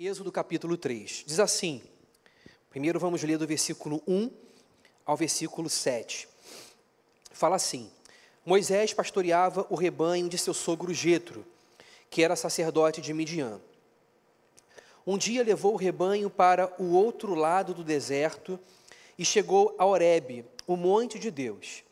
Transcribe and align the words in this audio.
Êxodo 0.00 0.30
capítulo 0.30 0.76
3. 0.76 1.24
Diz 1.26 1.40
assim: 1.40 1.82
primeiro 2.70 3.00
vamos 3.00 3.20
ler 3.24 3.36
do 3.36 3.48
versículo 3.48 4.00
1 4.06 4.30
ao 5.04 5.16
versículo 5.16 5.68
7. 5.68 6.28
Fala 7.32 7.56
assim: 7.56 7.90
Moisés 8.46 8.94
pastoreava 8.94 9.66
o 9.68 9.74
rebanho 9.74 10.28
de 10.28 10.38
seu 10.38 10.54
sogro 10.54 10.94
Jetro, 10.94 11.44
que 12.08 12.22
era 12.22 12.36
sacerdote 12.36 13.00
de 13.00 13.12
Midian. 13.12 13.60
Um 15.04 15.18
dia 15.18 15.42
levou 15.42 15.72
o 15.72 15.76
rebanho 15.76 16.30
para 16.30 16.72
o 16.80 16.92
outro 16.92 17.34
lado 17.34 17.74
do 17.74 17.82
deserto 17.82 18.56
e 19.18 19.24
chegou 19.24 19.74
a 19.80 19.84
Horebe, 19.84 20.44
o 20.64 20.76
monte 20.76 21.18
de 21.18 21.28
Deus. 21.28 21.82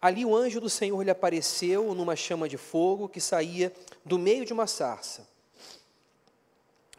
Ali 0.00 0.24
o 0.24 0.34
anjo 0.34 0.58
do 0.58 0.70
Senhor 0.70 1.02
lhe 1.02 1.10
apareceu 1.10 1.94
numa 1.94 2.16
chama 2.16 2.48
de 2.48 2.56
fogo 2.56 3.10
que 3.10 3.20
saía 3.20 3.70
do 4.06 4.18
meio 4.18 4.46
de 4.46 4.54
uma 4.54 4.66
sarça. 4.66 5.30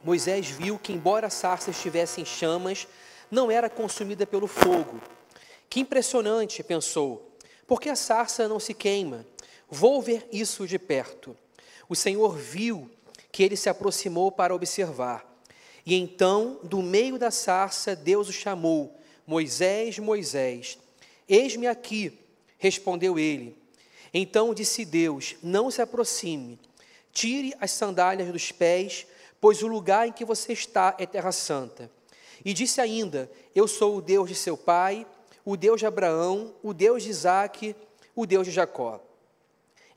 Moisés 0.04 0.48
viu 0.48 0.78
que, 0.78 0.92
embora 0.92 1.28
a 1.28 1.30
sarça 1.30 1.72
estivesse 1.72 2.20
em 2.20 2.26
chamas, 2.26 2.88
não 3.32 3.50
era 3.50 3.70
consumida 3.70 4.28
pelo 4.28 4.48
fogo. 4.48 5.02
Que 5.70 5.80
impressionante, 5.80 6.62
pensou. 6.62 7.32
Por 7.66 7.80
que 7.80 7.90
a 7.90 7.96
sarça 7.96 8.48
não 8.48 8.60
se 8.60 8.74
queima? 8.74 9.26
Vou 9.70 10.02
ver 10.02 10.28
isso 10.32 10.68
de 10.68 10.78
perto. 10.78 11.36
O 11.88 11.96
Senhor 11.96 12.36
viu 12.38 12.90
que 13.32 13.42
ele 13.42 13.56
se 13.56 13.70
aproximou 13.70 14.32
para 14.32 14.54
observar. 14.54 15.26
E 15.86 15.96
então, 15.96 16.60
do 16.64 16.82
meio 16.82 17.18
da 17.18 17.32
sarça, 17.32 17.96
Deus 17.96 18.30
o 18.30 18.34
chamou: 18.34 19.00
Moisés, 19.26 19.98
Moisés. 20.00 20.78
Eis-me 21.28 21.68
aqui, 21.68 22.20
respondeu 22.58 23.18
ele. 23.18 23.58
Então 24.14 24.54
disse 24.54 24.86
Deus: 24.86 25.36
Não 25.42 25.72
se 25.72 25.82
aproxime, 25.82 26.60
tire 27.12 27.54
as 27.60 27.72
sandálias 27.72 28.32
dos 28.32 28.52
pés, 28.52 29.08
pois 29.44 29.62
o 29.62 29.68
lugar 29.68 30.08
em 30.08 30.14
que 30.14 30.24
você 30.24 30.54
está 30.54 30.96
é 30.98 31.06
terra 31.06 31.34
santa. 31.34 31.92
E 32.46 32.54
disse 32.54 32.80
ainda: 32.80 33.30
Eu 33.54 33.68
sou 33.68 33.98
o 33.98 34.02
Deus 34.02 34.30
de 34.30 34.36
seu 34.36 34.56
pai, 34.56 35.06
o 35.44 35.58
Deus 35.58 35.82
de 35.82 35.86
Abraão, 35.86 36.56
o 36.64 36.74
Deus 36.74 37.04
de 37.04 37.10
Isaque, 37.10 37.76
o 38.16 38.26
Deus 38.26 38.48
de 38.48 38.54
Jacó. 38.54 39.04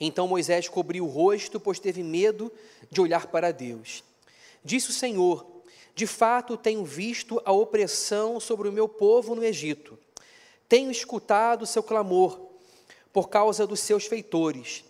Então 0.00 0.26
Moisés 0.26 0.68
cobriu 0.68 1.04
o 1.04 1.08
rosto, 1.08 1.60
pois 1.60 1.78
teve 1.78 2.02
medo 2.02 2.50
de 2.90 3.00
olhar 3.00 3.28
para 3.28 3.52
Deus. 3.52 4.02
Disse 4.64 4.90
o 4.90 4.92
Senhor: 4.92 5.46
De 5.94 6.08
fato 6.08 6.56
tenho 6.56 6.84
visto 6.84 7.40
a 7.44 7.52
opressão 7.52 8.40
sobre 8.40 8.68
o 8.68 8.72
meu 8.72 8.88
povo 8.88 9.36
no 9.36 9.44
Egito. 9.44 9.96
Tenho 10.68 10.90
escutado 10.90 11.64
seu 11.66 11.84
clamor 11.84 12.48
por 13.12 13.28
causa 13.28 13.64
dos 13.64 13.78
seus 13.78 14.06
feitores, 14.06 14.84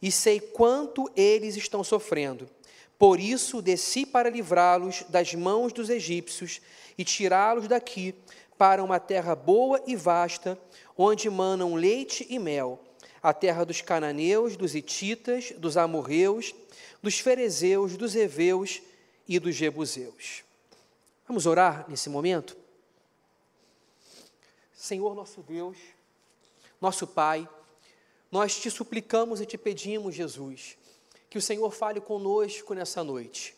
e 0.00 0.12
sei 0.12 0.38
quanto 0.38 1.10
eles 1.16 1.56
estão 1.56 1.82
sofrendo. 1.82 2.48
Por 2.98 3.20
isso 3.20 3.60
desci 3.60 4.06
para 4.06 4.30
livrá-los 4.30 5.04
das 5.08 5.34
mãos 5.34 5.72
dos 5.72 5.90
egípcios 5.90 6.60
e 6.96 7.04
tirá-los 7.04 7.68
daqui 7.68 8.14
para 8.56 8.82
uma 8.82 8.98
terra 8.98 9.34
boa 9.34 9.82
e 9.86 9.94
vasta, 9.94 10.58
onde 10.96 11.28
manam 11.28 11.74
leite 11.74 12.26
e 12.30 12.38
mel, 12.38 12.82
a 13.22 13.34
terra 13.34 13.64
dos 13.64 13.82
cananeus, 13.82 14.56
dos 14.56 14.74
hititas, 14.74 15.52
dos 15.58 15.76
amorreus, 15.76 16.54
dos 17.02 17.18
ferezeus, 17.18 17.96
dos 17.96 18.16
heveus 18.16 18.80
e 19.28 19.38
dos 19.38 19.54
jebuseus. 19.54 20.42
Vamos 21.28 21.44
orar 21.44 21.84
nesse 21.88 22.08
momento? 22.08 22.56
Senhor 24.72 25.14
nosso 25.14 25.42
Deus, 25.42 25.76
nosso 26.80 27.06
Pai, 27.06 27.48
nós 28.30 28.58
te 28.58 28.70
suplicamos 28.70 29.40
e 29.40 29.46
te 29.46 29.58
pedimos, 29.58 30.14
Jesus, 30.14 30.76
que 31.36 31.38
o 31.38 31.42
Senhor 31.42 31.70
fale 31.70 32.00
conosco 32.00 32.72
nessa 32.72 33.04
noite, 33.04 33.54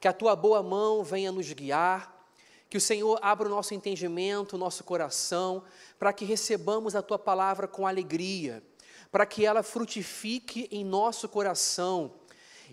que 0.00 0.08
a 0.08 0.14
tua 0.14 0.34
boa 0.34 0.62
mão 0.62 1.04
venha 1.04 1.30
nos 1.30 1.52
guiar, 1.52 2.26
que 2.70 2.78
o 2.78 2.80
Senhor 2.80 3.18
abra 3.20 3.46
o 3.46 3.50
nosso 3.50 3.74
entendimento, 3.74 4.54
o 4.54 4.58
nosso 4.58 4.82
coração, 4.82 5.62
para 5.98 6.10
que 6.10 6.24
recebamos 6.24 6.96
a 6.96 7.02
tua 7.02 7.18
palavra 7.18 7.68
com 7.68 7.86
alegria, 7.86 8.62
para 9.10 9.26
que 9.26 9.44
ela 9.44 9.62
frutifique 9.62 10.66
em 10.72 10.86
nosso 10.86 11.28
coração 11.28 12.14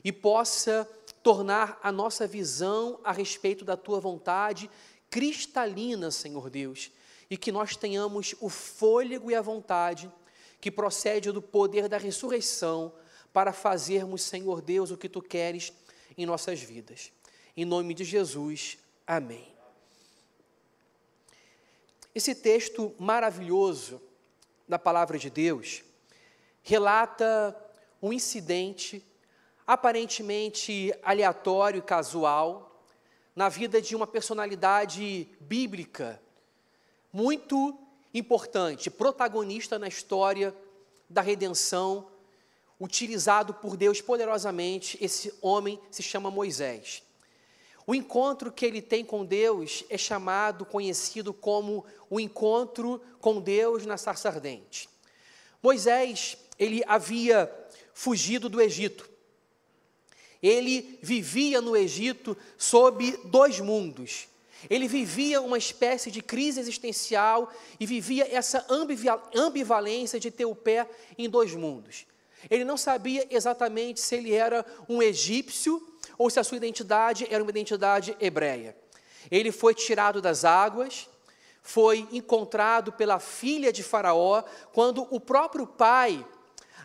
e 0.06 0.10
possa 0.10 0.90
tornar 1.22 1.78
a 1.84 1.92
nossa 1.92 2.26
visão 2.26 2.98
a 3.04 3.12
respeito 3.12 3.66
da 3.66 3.76
tua 3.76 4.00
vontade 4.00 4.72
cristalina, 5.10 6.12
Senhor 6.12 6.50
Deus, 6.50 6.94
e 7.30 7.36
que 7.36 7.52
nós 7.52 7.76
tenhamos 7.76 8.36
o 8.40 8.48
fôlego 8.48 9.30
e 9.30 9.36
a 9.36 9.42
vontade 9.42 10.10
que 10.62 10.72
procede 10.72 11.30
do 11.30 11.42
poder 11.42 11.90
da 11.90 11.98
ressurreição 11.98 12.94
para 13.32 13.54
fazermos, 13.54 14.22
Senhor 14.24 14.62
Deus, 14.62 14.92
o 14.92 14.98
que 14.98 15.10
tu 15.10 15.22
queres 15.22 15.72
em 16.18 16.26
nossas 16.26 16.62
vidas. 16.62 17.12
Em 17.56 17.66
nome 17.66 17.94
de 17.94 18.04
Jesus, 18.04 18.78
amém. 19.06 19.48
Esse 22.14 22.34
texto 22.34 22.96
maravilhoso 23.00 24.02
da 24.68 24.80
palavra 24.80 25.18
de 25.18 25.30
Deus 25.30 25.84
relata 26.62 27.56
um 28.02 28.12
incidente 28.12 29.04
aparentemente 29.66 30.94
aleatório 31.04 31.80
e 31.80 31.84
casual 31.84 32.84
na 33.36 33.48
vida 33.50 33.82
de 33.82 33.96
uma 33.96 34.08
personalidade 34.08 35.30
bíblica 35.40 36.22
muito 37.14 37.80
importante, 38.14 38.90
protagonista 38.90 39.78
na 39.80 39.88
história 39.88 40.56
da 41.10 41.22
redenção 41.22 42.09
utilizado 42.80 43.54
por 43.54 43.76
Deus 43.76 44.02
poderosamente, 44.02 44.98
esse 45.02 45.34
homem 45.42 45.80
se 45.92 46.02
chama 46.02 46.32
Moisés. 46.32 47.04
O 47.86 47.96
encontro 47.96 48.52
que 48.52 48.66
ele 48.66 48.82
tem 48.82 49.04
com 49.04 49.26
Deus 49.26 49.84
é 49.90 49.98
chamado, 49.98 50.66
conhecido 50.66 51.34
como 51.34 51.84
o 52.10 52.20
encontro 52.20 53.02
com 53.20 53.42
Deus 53.42 53.86
na 53.86 53.98
sarça 53.98 54.30
ardente. 54.30 54.88
Moisés, 55.62 56.38
ele 56.58 56.84
havia 56.86 57.52
fugido 57.94 58.48
do 58.48 58.62
Egito. 58.62 59.10
Ele 60.42 61.00
vivia 61.02 61.60
no 61.62 61.76
Egito 61.76 62.38
sob 62.58 63.12
dois 63.26 63.60
mundos. 63.60 64.28
Ele 64.70 64.88
vivia 64.88 65.42
uma 65.42 65.58
espécie 65.58 66.12
de 66.12 66.22
crise 66.22 66.60
existencial 66.60 67.52
e 67.80 67.86
vivia 67.86 68.28
essa 68.34 68.66
ambivalência 69.36 70.20
de 70.20 70.30
ter 70.30 70.46
o 70.46 70.56
pé 70.56 70.88
em 71.18 71.30
dois 71.30 71.54
mundos. 71.54 72.06
Ele 72.50 72.64
não 72.64 72.78
sabia 72.78 73.28
exatamente 73.30 74.00
se 74.00 74.16
ele 74.16 74.34
era 74.34 74.66
um 74.88 75.02
egípcio 75.02 75.82
ou 76.18 76.30
se 76.30 76.40
a 76.40 76.44
sua 76.44 76.58
identidade 76.58 77.28
era 77.30 77.42
uma 77.42 77.50
identidade 77.50 78.16
hebreia. 78.20 78.76
Ele 79.32 79.52
foi 79.52 79.74
tirado 79.74 80.22
das 80.22 80.46
águas, 80.46 81.10
foi 81.62 82.08
encontrado 82.12 82.92
pela 82.92 83.20
filha 83.20 83.72
de 83.72 83.84
Faraó, 83.84 84.44
quando 84.74 85.08
o 85.12 85.20
próprio 85.20 85.68
pai 85.68 86.26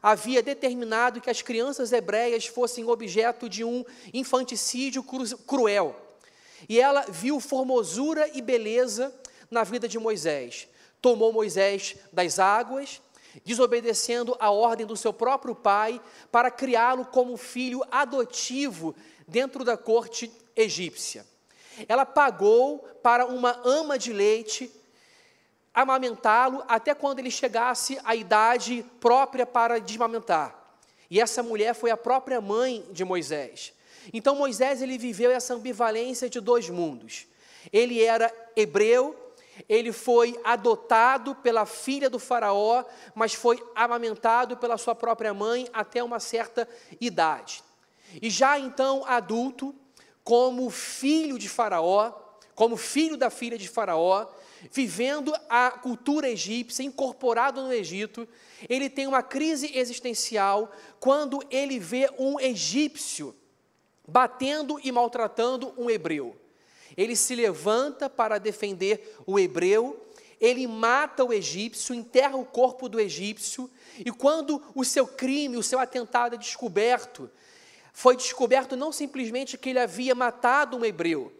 havia 0.03 0.43
determinado 0.43 1.21
que 1.21 1.31
as 1.31 1.41
crianças 1.41 1.91
hebreias 1.93 2.47
fossem 2.47 2.85
objeto 2.85 3.49
de 3.49 3.65
um 3.65 3.85
infanticídio 4.13 5.03
cruel. 5.03 5.97
E 6.69 6.79
ela 6.81 7.07
viu 7.09 7.41
formosura 7.41 8.29
e 8.35 8.43
beleza 8.43 9.15
na 9.51 9.65
vida 9.65 9.89
de 9.89 9.99
Moisés. 9.99 10.69
Tomou 11.01 11.33
Moisés 11.33 11.97
das 12.13 12.39
águas, 12.39 13.01
desobedecendo 13.45 14.37
a 14.39 14.51
ordem 14.51 14.87
do 14.87 14.97
seu 14.97 15.13
próprio 15.13 15.55
pai 15.55 16.01
para 16.31 16.51
criá-lo 16.51 17.07
como 17.07 17.37
filho 17.37 17.83
adotivo 17.91 18.95
dentro 19.27 19.65
da 19.65 19.77
corte 19.77 20.31
egípcia. 20.55 21.27
Ela 21.89 22.07
pagou 22.07 22.79
para 23.03 23.27
uma 23.27 23.61
ama 23.65 23.99
de 23.99 24.13
leite 24.13 24.71
amamentá-lo 25.73 26.63
até 26.69 26.95
quando 26.95 27.19
ele 27.19 27.31
chegasse 27.31 27.99
à 28.05 28.15
idade 28.15 28.85
própria 29.01 29.45
para 29.45 29.81
desmamentar. 29.81 30.57
E 31.11 31.21
essa 31.21 31.43
mulher 31.43 31.75
foi 31.75 31.91
a 31.91 31.97
própria 31.97 32.41
mãe 32.41 32.87
de 32.93 33.05
Moisés. 33.05 33.73
Então 34.13 34.37
Moisés 34.37 34.81
ele 34.81 34.97
viveu 34.97 35.31
essa 35.31 35.55
ambivalência 35.55 36.29
de 36.29 36.41
dois 36.41 36.69
mundos. 36.69 37.27
Ele 37.73 38.03
era 38.03 38.33
hebreu 38.55 39.17
ele 39.69 39.93
foi 39.93 40.39
adotado 40.45 41.35
pela 41.37 41.67
filha 41.67 42.11
do 42.11 42.19
Faraó, 42.19 42.85
mas 43.15 43.35
foi 43.35 43.63
amamentado 43.75 44.57
pela 44.57 44.79
sua 44.79 44.95
própria 44.95 45.33
mãe 45.33 45.69
até 45.73 46.03
uma 46.03 46.21
certa 46.21 46.69
idade. 47.01 47.63
E 48.21 48.31
já 48.31 48.59
então 48.59 49.05
adulto, 49.07 49.75
como 50.23 50.69
filho 50.71 51.39
de 51.39 51.49
Faraó, 51.49 52.13
como 52.55 52.77
filho 52.77 53.17
da 53.17 53.31
filha 53.31 53.59
de 53.59 53.69
Faraó, 53.69 54.27
vivendo 54.71 55.35
a 55.49 55.71
cultura 55.71 56.29
egípcia, 56.29 56.83
incorporado 56.83 57.63
no 57.63 57.73
Egito, 57.73 58.27
ele 58.69 58.89
tem 58.89 59.07
uma 59.07 59.23
crise 59.23 59.77
existencial 59.77 60.71
quando 61.01 61.43
ele 61.51 61.79
vê 61.79 62.09
um 62.19 62.39
egípcio 62.41 63.35
batendo 64.07 64.79
e 64.83 64.93
maltratando 64.93 65.75
um 65.77 65.91
hebreu. 65.91 66.37
Ele 66.97 67.17
se 67.17 67.35
levanta 67.35 68.09
para 68.09 68.39
defender 68.39 69.17
o 69.27 69.39
hebreu, 69.39 70.01
ele 70.41 70.67
mata 70.67 71.25
o 71.25 71.33
egípcio, 71.33 71.95
enterra 71.95 72.37
o 72.37 72.45
corpo 72.45 72.89
do 72.89 73.01
egípcio, 73.01 73.71
e 73.99 74.11
quando 74.11 74.63
o 74.75 74.85
seu 74.85 75.07
crime, 75.07 75.57
o 75.57 75.63
seu 75.63 75.79
atentado 75.79 76.35
é 76.35 76.39
descoberto, 76.39 77.31
foi 77.93 78.17
descoberto 78.17 78.77
não 78.77 78.91
simplesmente 78.91 79.57
que 79.57 79.71
ele 79.71 79.79
havia 79.79 80.15
matado 80.15 80.77
um 80.77 80.85
hebreu, 80.85 81.33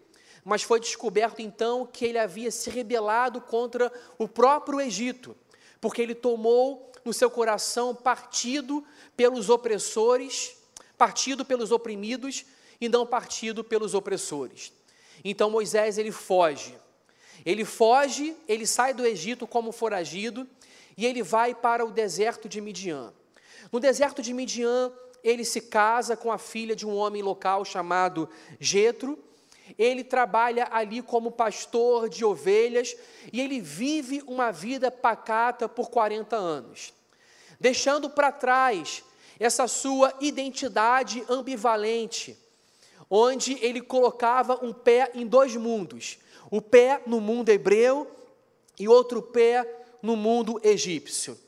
mas 0.45 0.63
foi 0.63 0.79
descoberto 0.79 1.41
então 1.41 1.87
que 1.87 2.05
ele 2.05 2.19
havia 2.19 2.51
se 2.51 2.71
rebelado 2.71 3.41
contra 3.41 3.93
o 4.19 4.29
próprio 4.29 4.81
Egito, 4.81 5.37
porque 5.81 6.01
ele 6.01 6.15
tomou 6.15 6.93
no 7.05 7.13
seu 7.13 7.31
coração 7.31 7.95
partido 7.95 8.85
pelos 9.17 9.51
opressores, 9.51 10.57
partido 10.97 11.45
pelos 11.45 11.73
oprimidos 11.73 12.45
e 12.81 12.89
não 12.89 13.07
partido 13.07 13.65
pelos 13.65 13.95
opressores. 13.95 14.73
Então 15.25 15.51
Moisés 15.51 15.97
ele 15.97 16.13
foge. 16.13 16.79
Ele 17.45 17.65
foge, 17.65 18.37
ele 18.47 18.67
sai 18.67 18.93
do 18.93 19.07
Egito 19.07 19.47
como 19.47 19.73
foragido 19.73 20.47
e 20.97 21.07
ele 21.07 21.23
vai 21.23 21.55
para 21.55 21.85
o 21.85 21.91
deserto 21.91 22.49
de 22.49 22.61
Midian. 22.61 23.13
No 23.73 23.81
deserto 23.81 24.23
de 24.23 24.33
Midian, 24.33 24.93
ele 25.23 25.45
se 25.45 25.63
casa 25.63 26.17
com 26.17 26.31
a 26.31 26.39
filha 26.39 26.77
de 26.77 26.87
um 26.87 26.95
homem 26.95 27.23
local 27.23 27.65
chamado 27.65 28.29
Jetro. 28.61 29.19
Ele 29.79 30.05
trabalha 30.05 30.69
ali 30.71 31.01
como 31.01 31.33
pastor 31.33 32.09
de 32.09 32.25
ovelhas 32.25 32.95
e 33.33 33.41
ele 33.41 33.61
vive 33.61 34.23
uma 34.27 34.51
vida 34.51 34.91
pacata 34.91 35.67
por 35.67 35.89
40 35.89 36.37
anos, 36.37 36.93
deixando 37.59 38.11
para 38.11 38.31
trás 38.31 39.03
essa 39.41 39.67
sua 39.67 40.15
identidade 40.21 41.25
ambivalente, 41.29 42.39
onde 43.09 43.59
ele 43.65 43.81
colocava 43.81 44.59
um 44.65 44.73
pé 44.73 45.11
em 45.15 45.27
dois 45.27 45.55
mundos: 45.57 46.19
o 46.51 46.61
pé 46.61 47.03
no 47.07 47.21
mundo 47.21 47.49
hebreu 47.51 48.11
e 48.79 48.89
outro 48.89 49.23
pé 49.23 49.67
no 50.03 50.17
mundo 50.17 50.61
egípcio. 50.63 51.39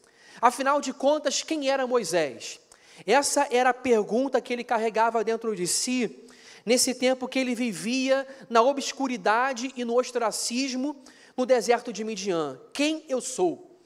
Afinal 0.40 0.80
de 0.80 0.92
contas, 0.92 1.42
quem 1.42 1.70
era 1.70 1.86
Moisés? 1.86 2.60
Essa 3.06 3.46
era 3.50 3.70
a 3.70 3.74
pergunta 3.74 4.40
que 4.40 4.52
ele 4.52 4.64
carregava 4.64 5.22
dentro 5.24 5.54
de 5.54 5.66
si, 5.66 6.24
nesse 6.64 6.94
tempo 6.94 7.28
que 7.28 7.38
ele 7.38 7.54
vivia 7.54 8.26
na 8.48 8.62
obscuridade 8.62 9.72
e 9.76 9.84
no 9.84 9.98
ostracismo 9.98 10.96
no 11.36 11.44
deserto 11.44 11.92
de 11.92 12.02
Midian. 12.02 12.58
Quem 12.72 13.04
eu 13.08 13.20
sou? 13.20 13.80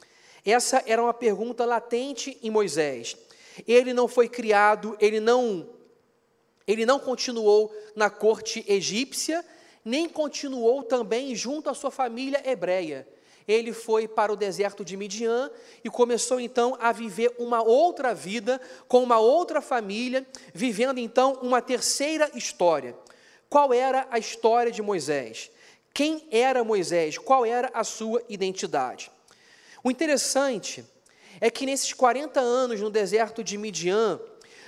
Essa 0.44 0.82
era 0.86 1.02
uma 1.02 1.12
pergunta 1.12 1.64
latente 1.64 2.38
em 2.42 2.50
Moisés. 2.50 3.16
Ele 3.66 3.92
não 3.92 4.08
foi 4.08 4.28
criado, 4.28 4.96
ele 5.00 5.20
não 5.20 5.68
ele 6.70 6.86
não 6.86 6.98
continuou 6.98 7.74
na 7.96 8.08
corte 8.08 8.64
egípcia, 8.68 9.44
nem 9.84 10.08
continuou 10.08 10.82
também 10.82 11.34
junto 11.34 11.68
à 11.68 11.74
sua 11.74 11.90
família 11.90 12.42
hebreia 12.44 13.06
ele 13.52 13.72
foi 13.72 14.06
para 14.06 14.32
o 14.32 14.36
deserto 14.36 14.84
de 14.84 14.96
Midian 14.96 15.50
e 15.82 15.90
começou 15.90 16.40
então 16.40 16.76
a 16.80 16.92
viver 16.92 17.34
uma 17.38 17.62
outra 17.62 18.14
vida, 18.14 18.60
com 18.86 19.02
uma 19.02 19.18
outra 19.18 19.60
família, 19.60 20.26
vivendo 20.54 20.98
então 20.98 21.38
uma 21.42 21.60
terceira 21.60 22.30
história. 22.34 22.96
Qual 23.48 23.72
era 23.72 24.06
a 24.10 24.18
história 24.18 24.70
de 24.70 24.82
Moisés? 24.82 25.50
Quem 25.92 26.28
era 26.30 26.62
Moisés? 26.62 27.18
Qual 27.18 27.44
era 27.44 27.70
a 27.74 27.82
sua 27.82 28.22
identidade? 28.28 29.10
O 29.82 29.90
interessante 29.90 30.84
é 31.40 31.50
que 31.50 31.66
nesses 31.66 31.92
40 31.92 32.38
anos 32.38 32.80
no 32.80 32.90
deserto 32.90 33.42
de 33.42 33.58
Midian, 33.58 34.20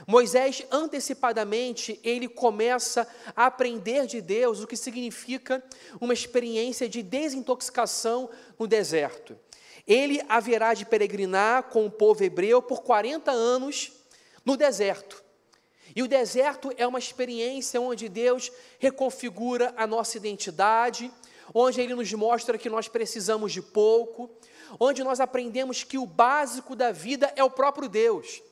Moisés 0.06 0.64
antecipadamente 0.70 2.00
ele 2.02 2.28
começa 2.28 3.06
a 3.37 3.46
aprender 3.46 4.06
de 4.06 4.20
Deus 4.20 4.60
o 4.60 4.66
que 4.66 4.76
significa 4.76 5.62
uma 6.00 6.12
experiência 6.12 6.88
de 6.88 7.02
desintoxicação 7.02 8.28
no 8.58 8.66
deserto. 8.66 9.38
Ele 9.87 10.22
haverá 10.28 10.75
de 10.75 10.84
peregrinar 10.87 11.64
com 11.64 11.87
o 11.87 11.90
povo 11.90 12.22
hebreu 12.22 12.62
por 12.62 12.82
40 12.82 13.31
anos 13.31 13.93
no 14.44 14.56
deserto. 14.56 15.22
E 15.94 16.02
o 16.02 16.08
deserto 16.08 16.72
é 16.76 16.87
uma 16.87 16.98
experiência 16.98 17.81
onde 17.81 18.08
Deus 18.08 18.50
reconfigura 18.78 19.75
a 19.76 19.87
nossa 19.87 20.16
identidade, 20.16 21.12
onde 21.52 21.81
Ele 21.81 21.94
nos 21.94 22.12
mostra 22.12 22.56
que 22.56 22.70
nós 22.70 22.88
precisamos 22.88 23.52
de 23.52 23.60
pouco, 23.60 24.31
onde 24.81 25.05
nós 25.05 25.20
aprendemos 25.20 25.84
que 25.84 25.98
o 25.98 26.06
básico 26.06 26.75
da 26.75 26.93
vida 26.93 27.32
é 27.37 27.44
o 27.44 27.50
próprio 27.50 27.88
Deus. 27.88 28.43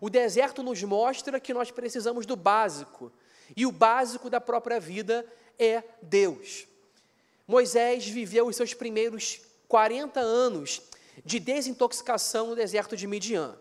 O 0.00 0.10
deserto 0.10 0.62
nos 0.62 0.82
mostra 0.82 1.40
que 1.40 1.54
nós 1.54 1.70
precisamos 1.70 2.26
do 2.26 2.36
básico, 2.36 3.12
e 3.56 3.64
o 3.64 3.72
básico 3.72 4.28
da 4.28 4.40
própria 4.40 4.80
vida 4.80 5.24
é 5.58 5.82
Deus. 6.02 6.66
Moisés 7.46 8.06
viveu 8.06 8.46
os 8.46 8.56
seus 8.56 8.74
primeiros 8.74 9.40
40 9.68 10.20
anos 10.20 10.82
de 11.24 11.38
desintoxicação 11.38 12.48
no 12.48 12.56
deserto 12.56 12.96
de 12.96 13.06
Midian. 13.06 13.56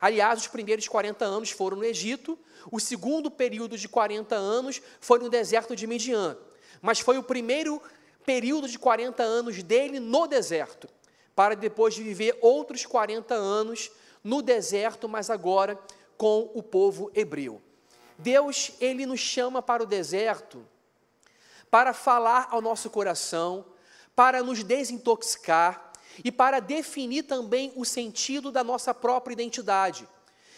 Aliás, 0.00 0.40
os 0.40 0.48
primeiros 0.48 0.86
40 0.86 1.24
anos 1.24 1.50
foram 1.50 1.76
no 1.78 1.84
Egito, 1.84 2.38
o 2.70 2.78
segundo 2.78 3.30
período 3.30 3.78
de 3.78 3.88
40 3.88 4.34
anos 4.34 4.82
foi 5.00 5.18
no 5.18 5.28
deserto 5.28 5.74
de 5.74 5.86
Midian. 5.86 6.36
Mas 6.80 7.00
foi 7.00 7.18
o 7.18 7.22
primeiro 7.22 7.80
período 8.24 8.68
de 8.68 8.78
40 8.78 9.22
anos 9.22 9.62
dele 9.62 9.98
no 9.98 10.26
deserto, 10.26 10.88
para 11.34 11.54
depois 11.54 11.94
de 11.94 12.02
viver 12.02 12.36
outros 12.40 12.84
40 12.84 13.34
anos 13.34 13.90
no 14.22 14.42
deserto, 14.42 15.08
mas 15.08 15.30
agora 15.30 15.78
com 16.16 16.50
o 16.54 16.62
povo 16.62 17.10
hebreu. 17.14 17.60
Deus, 18.18 18.72
ele 18.80 19.06
nos 19.06 19.20
chama 19.20 19.60
para 19.60 19.82
o 19.82 19.86
deserto 19.86 20.66
para 21.70 21.94
falar 21.94 22.48
ao 22.50 22.60
nosso 22.60 22.90
coração, 22.90 23.64
para 24.14 24.42
nos 24.42 24.62
desintoxicar 24.62 25.90
e 26.22 26.30
para 26.30 26.60
definir 26.60 27.22
também 27.22 27.72
o 27.74 27.84
sentido 27.84 28.52
da 28.52 28.62
nossa 28.62 28.92
própria 28.92 29.32
identidade. 29.32 30.06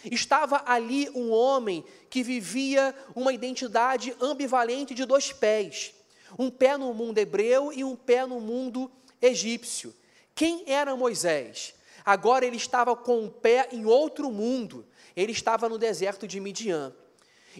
Estava 0.03 0.61
ali 0.65 1.09
um 1.11 1.31
homem 1.31 1.85
que 2.09 2.21
vivia 2.21 2.93
uma 3.15 3.31
identidade 3.31 4.13
ambivalente 4.19 4.93
de 4.93 5.05
dois 5.05 5.31
pés, 5.31 5.93
um 6.37 6.51
pé 6.51 6.77
no 6.77 6.93
mundo 6.93 7.17
hebreu 7.17 7.71
e 7.71 7.83
um 7.83 7.95
pé 7.95 8.25
no 8.25 8.41
mundo 8.41 8.91
egípcio. 9.21 9.95
Quem 10.35 10.63
era 10.67 10.97
Moisés? 10.97 11.73
Agora 12.05 12.45
ele 12.45 12.57
estava 12.57 12.95
com 12.95 13.25
o 13.25 13.31
pé 13.31 13.69
em 13.71 13.85
outro 13.85 14.31
mundo, 14.31 14.85
ele 15.15 15.31
estava 15.31 15.67
no 15.67 15.77
deserto 15.77 16.27
de 16.27 16.39
Midian. 16.39 16.93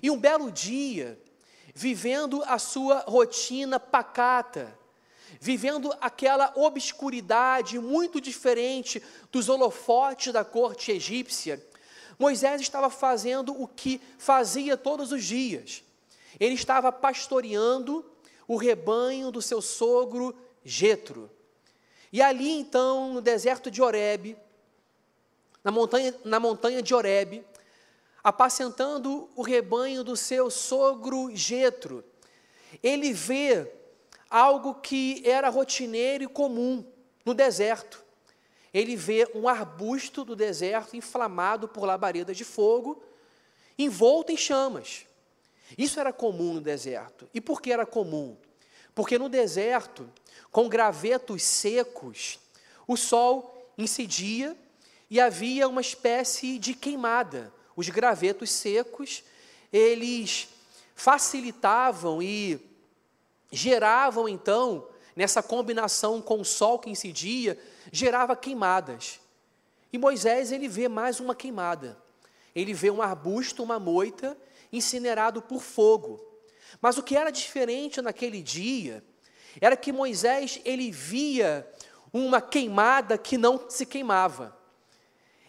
E 0.04 0.12
um 0.12 0.20
belo 0.20 0.52
dia, 0.52 1.20
vivendo 1.74 2.44
a 2.46 2.60
sua 2.60 3.00
rotina 3.08 3.80
pacata, 3.80 4.78
vivendo 5.40 5.94
aquela 6.00 6.54
obscuridade 6.56 7.80
muito 7.80 8.22
diferente 8.22 9.02
dos 9.32 9.50
holofotes 9.50 10.32
da 10.32 10.46
corte 10.46 10.92
egípcia, 10.92 11.66
Moisés 12.20 12.62
estava 12.62 12.90
fazendo 12.90 13.60
o 13.60 13.68
que 13.68 14.00
fazia 14.18 14.78
todos 14.78 15.12
os 15.12 15.24
dias. 15.24 15.84
Ele 16.40 16.54
estava 16.54 16.92
pastoreando 16.92 18.06
o 18.48 18.58
rebanho 18.58 19.32
do 19.32 19.42
seu 19.42 19.62
sogro 19.62 20.36
Jetro. 20.64 21.30
E 22.16 22.22
ali 22.22 22.50
então, 22.50 23.12
no 23.12 23.20
deserto 23.20 23.70
de 23.70 23.82
Horebe, 23.82 24.38
na 25.62 25.70
montanha, 25.70 26.16
na 26.24 26.40
montanha 26.40 26.82
de 26.82 26.96
Horebe, 26.96 27.46
apacentando 28.24 29.28
o 29.36 29.42
rebanho 29.42 30.02
do 30.02 30.16
seu 30.16 30.50
sogro 30.50 31.36
Jetro, 31.36 32.06
ele 32.82 33.12
vê 33.12 33.70
algo 34.30 34.76
que 34.76 35.22
era 35.26 35.50
rotineiro 35.50 36.24
e 36.24 36.28
comum 36.30 36.90
no 37.26 37.34
deserto. 37.34 38.02
Ele 38.74 38.96
vê 38.96 39.30
um 39.36 39.50
arbusto 39.50 40.24
do 40.24 40.38
deserto 40.38 40.96
inflamado 40.96 41.68
por 41.68 41.84
labaredas 41.84 42.38
de 42.38 42.46
fogo, 42.46 43.04
envolto 43.78 44.32
em 44.32 44.38
chamas. 44.38 45.06
Isso 45.78 46.00
era 46.00 46.14
comum 46.14 46.54
no 46.54 46.62
deserto. 46.62 47.30
E 47.34 47.42
por 47.42 47.62
que 47.62 47.74
era 47.74 47.86
comum? 47.86 48.38
Porque 48.96 49.20
no 49.20 49.30
deserto 49.30 50.10
com 50.52 50.70
gravetos 50.70 51.44
secos, 51.44 52.40
o 52.88 52.96
sol 52.96 53.70
incidia 53.78 54.56
e 55.10 55.20
havia 55.20 55.68
uma 55.68 55.82
espécie 55.82 56.58
de 56.58 56.74
queimada. 56.74 57.54
Os 57.76 57.90
gravetos 57.90 58.50
secos, 58.50 59.22
eles 59.72 60.48
facilitavam 60.96 62.22
e 62.22 62.58
geravam 63.52 64.30
então, 64.30 64.88
nessa 65.14 65.44
combinação 65.44 66.22
com 66.22 66.40
o 66.40 66.46
sol 66.46 66.80
que 66.80 66.90
incidia, 66.90 67.60
gerava 67.92 68.36
queimadas. 68.36 69.20
E 69.92 69.98
Moisés 69.98 70.52
ele 70.52 70.70
vê 70.70 70.88
mais 70.88 71.20
uma 71.20 71.36
queimada. 71.36 71.98
Ele 72.56 72.74
vê 72.74 72.90
um 72.90 73.02
arbusto, 73.02 73.62
uma 73.62 73.78
moita, 73.78 74.38
incinerado 74.72 75.42
por 75.42 75.62
fogo. 75.62 76.20
Mas 76.82 76.98
o 76.98 77.04
que 77.04 77.16
era 77.16 77.32
diferente 77.32 78.02
naquele 78.02 78.42
dia 78.42 79.04
era 79.60 79.78
que 79.78 79.92
Moisés 79.92 80.60
ele 80.66 80.92
via 80.92 81.68
uma 82.12 82.42
queimada 82.42 83.18
que 83.18 83.38
não 83.38 83.70
se 83.70 83.86
queimava. 83.86 84.58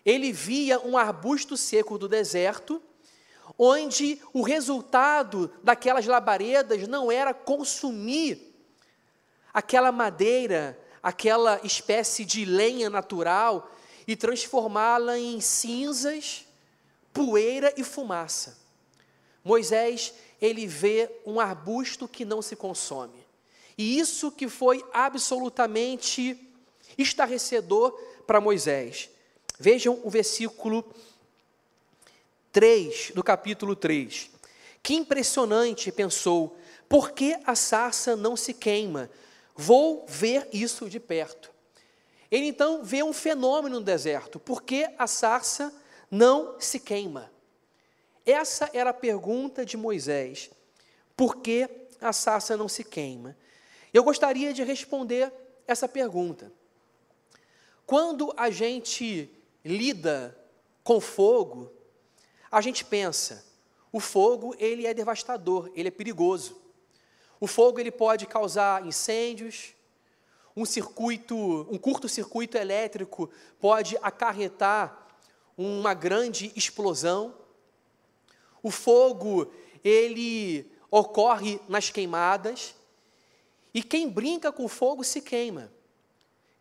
Ele 0.04 0.33
via 0.33 0.80
um 0.80 0.97
arbusto 0.97 1.56
seco 1.56 1.99
do 1.99 2.09
deserto, 2.09 2.83
onde 3.59 4.21
o 4.33 4.42
resultado 4.42 5.52
daquelas 5.62 6.06
labaredas 6.06 6.87
não 6.87 7.11
era 7.11 7.33
consumir 7.33 8.54
aquela 9.52 9.90
madeira, 9.90 10.78
aquela 11.02 11.61
espécie 11.64 12.25
de 12.25 12.45
lenha 12.45 12.90
natural 12.90 13.71
e 14.06 14.14
transformá-la 14.14 15.18
em 15.18 15.40
cinzas, 15.40 16.45
poeira 17.12 17.73
e 17.76 17.83
fumaça. 17.83 18.59
Moisés, 19.42 20.12
ele 20.40 20.66
vê 20.66 21.11
um 21.25 21.40
arbusto 21.40 22.07
que 22.07 22.25
não 22.25 22.43
se 22.43 22.57
consome. 22.57 23.26
E 23.76 23.99
isso 23.99 24.31
que 24.31 24.49
foi 24.49 24.85
absolutamente 24.93 26.38
estarrecedor 26.97 27.93
para 28.26 28.40
Moisés. 28.40 29.11
Vejam 29.59 30.00
o 30.02 30.11
versículo 30.11 30.85
3 32.52 33.12
do 33.14 33.23
capítulo 33.23 33.76
3. 33.76 34.31
Que 34.83 34.95
impressionante, 34.95 35.93
pensou, 35.93 36.57
por 36.88 37.11
que 37.11 37.37
a 37.45 37.55
sarça 37.55 38.16
não 38.16 38.37
se 38.37 38.55
queima? 38.55 39.11
Vou 39.55 40.07
ver 40.07 40.49
isso 40.52 40.88
de 40.88 41.00
perto. 41.00 41.50
Ele 42.31 42.47
então 42.47 42.83
vê 42.83 43.02
um 43.02 43.12
fenômeno 43.12 43.78
no 43.78 43.85
deserto, 43.85 44.38
por 44.38 44.62
que 44.62 44.88
a 44.99 45.07
sarça 45.07 45.73
não 46.11 46.61
se 46.61 46.81
queima? 46.81 47.31
Essa 48.26 48.68
era 48.73 48.90
a 48.90 48.95
pergunta 48.95 49.64
de 49.64 49.76
Moisés. 49.76 50.50
Por 51.16 51.37
que 51.37 51.71
a 52.00 52.12
sarça 52.12 52.56
não 52.56 52.68
se 52.68 52.85
queima? 52.85 53.37
Eu 53.95 54.04
gostaria 54.04 54.52
de 54.52 54.62
responder 54.64 55.33
essa 55.66 55.88
pergunta. 55.88 56.52
Quando 57.87 58.35
a 58.37 58.50
gente 58.50 59.30
lida 59.64 60.37
com 60.83 61.00
fogo, 61.00 61.73
a 62.50 62.61
gente 62.61 62.85
pensa, 62.85 63.45
o 63.92 64.00
fogo 64.00 64.54
ele 64.59 64.87
é 64.87 64.92
devastador, 64.92 65.71
ele 65.75 65.88
é 65.88 65.90
perigoso. 65.90 66.61
O 67.38 67.47
fogo 67.47 67.78
ele 67.78 67.90
pode 67.90 68.26
causar 68.26 68.85
incêndios, 68.85 69.75
um 70.56 70.64
circuito, 70.64 71.37
um 71.71 71.76
curto-circuito 71.76 72.56
elétrico 72.56 73.30
pode 73.61 73.99
acarretar 74.00 75.06
uma 75.56 75.92
grande 75.92 76.50
explosão. 76.56 77.35
O 78.63 78.71
fogo, 78.71 79.51
ele 79.85 80.71
ocorre 80.91 81.61
nas 81.69 81.91
queimadas, 81.91 82.75
e 83.73 83.83
quem 83.83 84.09
brinca 84.09 84.51
com 84.51 84.69
fogo 84.69 85.05
se 85.05 85.21
queima. 85.21 85.71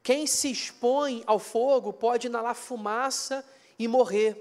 Quem 0.04 0.28
se 0.28 0.52
expõe 0.52 1.24
ao 1.26 1.40
fogo 1.40 1.92
pode 1.94 2.28
inalar 2.28 2.56
fumaça 2.56 3.44
e 3.80 3.88
morrer. 3.88 4.40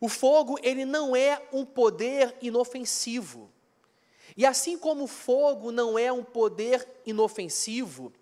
O 0.00 0.08
fogo, 0.08 0.58
ele 0.62 0.84
não 0.84 1.14
é 1.14 1.40
um 1.52 1.64
poder 1.64 2.34
inofensivo. 2.42 3.50
E 4.36 4.44
assim 4.44 4.76
como 4.76 5.04
o 5.04 5.08
fogo 5.08 5.70
não 5.70 5.98
é 5.98 6.12
um 6.12 6.24
poder 6.24 6.86
inofensivo, 7.06 8.12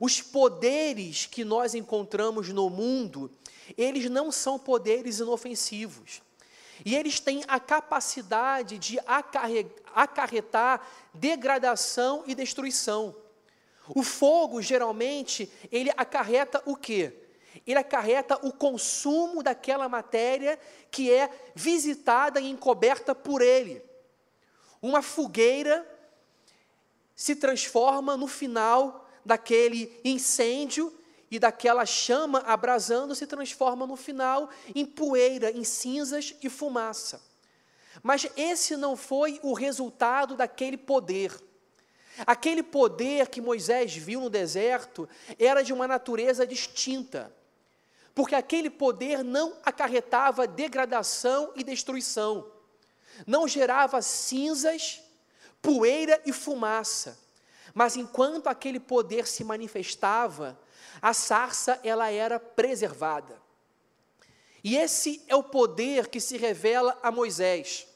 os 0.00 0.20
poderes 0.20 1.26
que 1.26 1.44
nós 1.44 1.74
encontramos 1.74 2.48
no 2.48 2.68
mundo, 2.68 3.30
eles 3.76 4.10
não 4.10 4.32
são 4.32 4.58
poderes 4.58 5.18
inofensivos. 5.18 6.20
E 6.84 6.94
eles 6.94 7.20
têm 7.20 7.42
a 7.48 7.58
capacidade 7.58 8.78
de 8.78 8.98
acarretar 9.94 10.86
degradação 11.14 12.24
e 12.26 12.34
destruição. 12.34 13.14
O 13.88 14.02
fogo, 14.02 14.60
geralmente, 14.60 15.50
ele 15.70 15.90
acarreta 15.96 16.62
o 16.66 16.76
quê? 16.76 17.12
Ele 17.66 17.78
acarreta 17.78 18.38
o 18.46 18.52
consumo 18.52 19.42
daquela 19.42 19.88
matéria 19.88 20.58
que 20.90 21.10
é 21.10 21.30
visitada 21.54 22.40
e 22.40 22.50
encoberta 22.50 23.14
por 23.14 23.40
ele. 23.40 23.82
Uma 24.82 25.02
fogueira 25.02 25.86
se 27.14 27.34
transforma 27.34 28.16
no 28.16 28.26
final 28.26 29.08
daquele 29.24 29.98
incêndio 30.04 30.92
e 31.30 31.38
daquela 31.38 31.84
chama 31.84 32.40
abrasando 32.40 33.14
se 33.14 33.26
transforma 33.26 33.86
no 33.86 33.96
final 33.96 34.48
em 34.74 34.84
poeira, 34.84 35.50
em 35.50 35.64
cinzas 35.64 36.34
e 36.42 36.48
fumaça. 36.48 37.20
Mas 38.02 38.28
esse 38.36 38.76
não 38.76 38.96
foi 38.96 39.40
o 39.42 39.52
resultado 39.52 40.36
daquele 40.36 40.76
poder. 40.76 41.32
Aquele 42.26 42.62
poder 42.62 43.28
que 43.28 43.40
Moisés 43.40 43.94
viu 43.94 44.20
no 44.20 44.30
deserto 44.30 45.08
era 45.38 45.62
de 45.62 45.72
uma 45.72 45.86
natureza 45.86 46.46
distinta, 46.46 47.34
porque 48.14 48.34
aquele 48.34 48.70
poder 48.70 49.22
não 49.22 49.54
acarretava 49.64 50.46
degradação 50.46 51.52
e 51.54 51.62
destruição, 51.62 52.50
não 53.26 53.46
gerava 53.46 54.00
cinzas, 54.00 55.02
poeira 55.60 56.22
e 56.24 56.32
fumaça, 56.32 57.18
mas 57.74 57.96
enquanto 57.96 58.46
aquele 58.46 58.80
poder 58.80 59.26
se 59.26 59.44
manifestava, 59.44 60.58
a 61.00 61.12
sarça 61.12 61.80
ela 61.82 62.10
era 62.10 62.38
preservada. 62.38 63.40
E 64.62 64.76
esse 64.76 65.22
é 65.28 65.36
o 65.36 65.44
poder 65.44 66.08
que 66.08 66.20
se 66.20 66.36
revela 66.36 66.98
a 67.02 67.10
Moisés. 67.10 67.86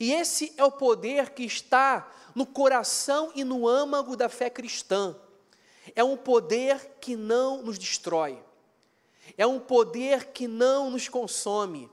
E 0.00 0.12
esse 0.12 0.52
é 0.56 0.64
o 0.64 0.72
poder 0.72 1.30
que 1.30 1.44
está 1.44 2.12
no 2.34 2.44
coração 2.44 3.30
e 3.34 3.44
no 3.44 3.68
âmago 3.68 4.16
da 4.16 4.28
fé 4.28 4.50
cristã. 4.50 5.16
É 5.94 6.02
um 6.02 6.16
poder 6.16 6.96
que 7.00 7.14
não 7.14 7.62
nos 7.62 7.78
destrói. 7.78 8.42
É 9.38 9.46
um 9.46 9.60
poder 9.60 10.32
que 10.32 10.48
não 10.48 10.90
nos 10.90 11.08
consome, 11.08 11.90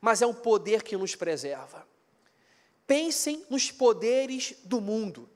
mas 0.00 0.22
é 0.22 0.26
um 0.26 0.34
poder 0.34 0.82
que 0.82 0.96
nos 0.96 1.14
preserva. 1.14 1.86
Pensem 2.86 3.44
nos 3.50 3.70
poderes 3.70 4.54
do 4.64 4.80
mundo: 4.80 5.28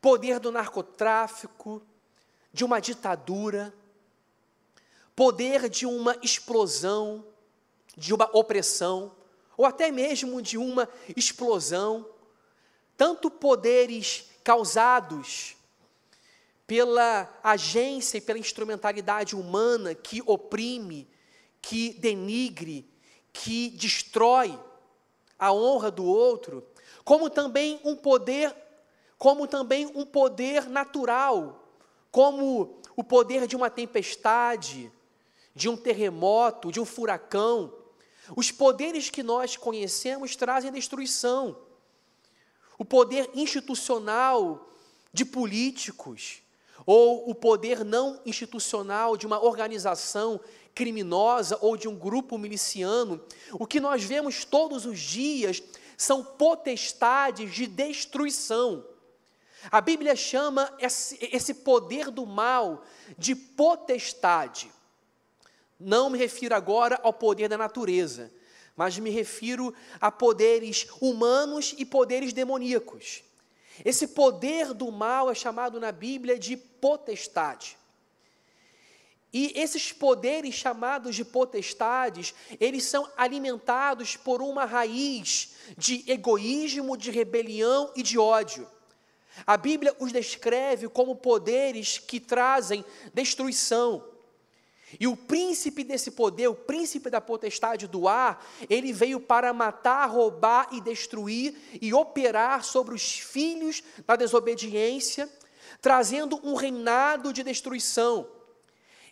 poder 0.00 0.40
do 0.40 0.50
narcotráfico, 0.50 1.82
de 2.56 2.64
uma 2.64 2.80
ditadura, 2.80 3.70
poder 5.14 5.68
de 5.68 5.84
uma 5.84 6.16
explosão, 6.22 7.22
de 7.94 8.14
uma 8.14 8.30
opressão, 8.32 9.14
ou 9.58 9.66
até 9.66 9.90
mesmo 9.90 10.40
de 10.40 10.56
uma 10.56 10.88
explosão, 11.14 12.08
tanto 12.96 13.30
poderes 13.30 14.30
causados 14.42 15.54
pela 16.66 17.30
agência 17.44 18.16
e 18.16 18.22
pela 18.22 18.38
instrumentalidade 18.38 19.36
humana 19.36 19.94
que 19.94 20.22
oprime, 20.24 21.06
que 21.60 21.92
denigre, 21.92 22.88
que 23.34 23.68
destrói 23.68 24.58
a 25.38 25.52
honra 25.52 25.90
do 25.90 26.06
outro, 26.06 26.66
como 27.04 27.28
também 27.28 27.78
um 27.84 27.94
poder, 27.94 28.56
como 29.18 29.46
também 29.46 29.84
um 29.94 30.06
poder 30.06 30.70
natural, 30.70 31.65
como 32.16 32.80
o 32.96 33.04
poder 33.04 33.46
de 33.46 33.54
uma 33.54 33.68
tempestade, 33.68 34.90
de 35.54 35.68
um 35.68 35.76
terremoto, 35.76 36.72
de 36.72 36.80
um 36.80 36.84
furacão. 36.86 37.70
Os 38.34 38.50
poderes 38.50 39.10
que 39.10 39.22
nós 39.22 39.58
conhecemos 39.58 40.34
trazem 40.34 40.72
destruição. 40.72 41.58
O 42.78 42.86
poder 42.86 43.28
institucional 43.34 44.66
de 45.12 45.26
políticos, 45.26 46.40
ou 46.86 47.28
o 47.28 47.34
poder 47.34 47.84
não 47.84 48.18
institucional 48.24 49.14
de 49.18 49.26
uma 49.26 49.44
organização 49.44 50.40
criminosa 50.74 51.58
ou 51.60 51.76
de 51.76 51.86
um 51.86 51.94
grupo 51.94 52.38
miliciano, 52.38 53.22
o 53.52 53.66
que 53.66 53.78
nós 53.78 54.02
vemos 54.02 54.42
todos 54.42 54.86
os 54.86 54.98
dias 54.98 55.62
são 55.98 56.24
potestades 56.24 57.54
de 57.54 57.66
destruição. 57.66 58.95
A 59.70 59.80
Bíblia 59.80 60.14
chama 60.14 60.72
esse, 60.78 61.18
esse 61.32 61.54
poder 61.54 62.10
do 62.10 62.26
mal 62.26 62.84
de 63.18 63.34
potestade. 63.34 64.70
Não 65.78 66.08
me 66.08 66.18
refiro 66.18 66.54
agora 66.54 66.98
ao 67.02 67.12
poder 67.12 67.48
da 67.48 67.58
natureza, 67.58 68.32
mas 68.76 68.98
me 68.98 69.10
refiro 69.10 69.74
a 70.00 70.10
poderes 70.10 70.86
humanos 71.00 71.74
e 71.76 71.84
poderes 71.84 72.32
demoníacos. 72.32 73.22
Esse 73.84 74.08
poder 74.08 74.72
do 74.72 74.90
mal 74.90 75.30
é 75.30 75.34
chamado 75.34 75.78
na 75.78 75.92
Bíblia 75.92 76.38
de 76.38 76.56
potestade. 76.56 77.76
E 79.32 79.52
esses 79.54 79.92
poderes 79.92 80.54
chamados 80.54 81.14
de 81.14 81.24
potestades, 81.24 82.34
eles 82.58 82.84
são 82.84 83.06
alimentados 83.16 84.16
por 84.16 84.40
uma 84.40 84.64
raiz 84.64 85.54
de 85.76 86.10
egoísmo, 86.10 86.96
de 86.96 87.10
rebelião 87.10 87.92
e 87.94 88.02
de 88.02 88.18
ódio. 88.18 88.66
A 89.44 89.56
Bíblia 89.56 89.94
os 89.98 90.12
descreve 90.12 90.88
como 90.88 91.16
poderes 91.16 91.98
que 91.98 92.20
trazem 92.20 92.84
destruição. 93.12 94.04
E 95.00 95.06
o 95.06 95.16
príncipe 95.16 95.82
desse 95.82 96.12
poder, 96.12 96.46
o 96.46 96.54
príncipe 96.54 97.10
da 97.10 97.20
potestade 97.20 97.88
do 97.88 98.06
ar, 98.06 98.46
ele 98.70 98.92
veio 98.92 99.18
para 99.18 99.52
matar, 99.52 100.06
roubar 100.06 100.68
e 100.72 100.80
destruir 100.80 101.54
e 101.82 101.92
operar 101.92 102.64
sobre 102.64 102.94
os 102.94 103.18
filhos 103.18 103.82
da 104.06 104.14
desobediência, 104.14 105.28
trazendo 105.82 106.40
um 106.44 106.54
reinado 106.54 107.32
de 107.32 107.42
destruição. 107.42 108.28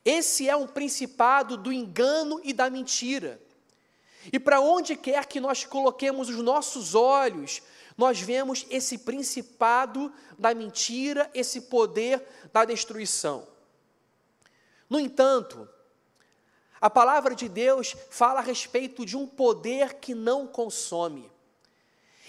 Esse 0.05 0.49
é 0.49 0.55
um 0.55 0.67
principado 0.67 1.57
do 1.57 1.73
engano 1.73 2.41
e 2.45 2.53
da 2.53 2.71
mentira. 2.71 3.41
E 4.33 4.39
para 4.39 4.61
onde 4.61 4.97
quer 4.97 5.27
que 5.27 5.41
nós 5.41 5.65
coloquemos 5.65 6.29
os 6.29 6.39
nossos 6.39 6.95
olhos, 6.95 7.63
nós 7.97 8.21
vemos 8.21 8.67
esse 8.71 8.99
principado 8.99 10.13
da 10.39 10.53
mentira, 10.55 11.31
esse 11.33 11.63
poder 11.63 12.23
da 12.53 12.65
destruição. 12.65 13.47
No 14.91 14.99
entanto, 14.99 15.69
a 16.81 16.91
palavra 16.91 17.35
de 17.35 17.49
Deus 17.49 17.97
fala 18.11 18.41
a 18.41 18.43
respeito 18.43 19.07
de 19.07 19.17
um 19.17 19.27
poder 19.27 19.95
que 19.95 20.15
não 20.15 20.47
consome. 20.47 21.31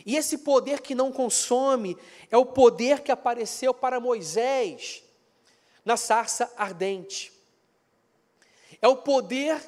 E 0.06 0.16
esse 0.16 0.40
poder 0.40 0.82
que 0.82 0.94
não 0.94 1.12
consome 1.12 1.98
é 2.30 2.38
o 2.38 2.46
poder 2.46 3.02
que 3.02 3.12
apareceu 3.12 3.74
para 3.74 4.00
Moisés 4.00 5.04
na 5.84 5.98
sarça 5.98 6.52
ardente. 6.58 7.32
É 8.82 8.88
o 8.88 8.98
poder 8.98 9.62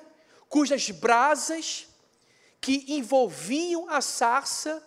cujas 0.48 0.90
brasas 0.90 1.88
que 2.62 2.86
envolviam 2.88 3.90
a 3.90 4.02
sarça 4.02 4.84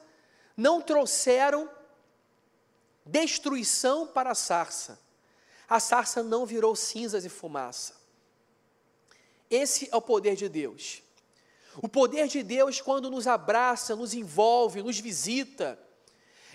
não 0.60 0.78
trouxeram 0.82 1.70
destruição 3.06 4.06
para 4.06 4.32
a 4.32 4.34
sarça. 4.34 5.00
A 5.66 5.80
sarça 5.80 6.22
não 6.22 6.44
virou 6.44 6.76
cinzas 6.76 7.24
e 7.24 7.30
fumaça. 7.30 7.94
Esse 9.48 9.88
é 9.90 9.96
o 9.96 10.02
poder 10.02 10.36
de 10.36 10.50
Deus. 10.50 11.02
O 11.76 11.88
poder 11.88 12.28
de 12.28 12.42
Deus, 12.42 12.78
quando 12.78 13.10
nos 13.10 13.26
abraça, 13.26 13.96
nos 13.96 14.12
envolve, 14.12 14.82
nos 14.82 14.98
visita, 14.98 15.78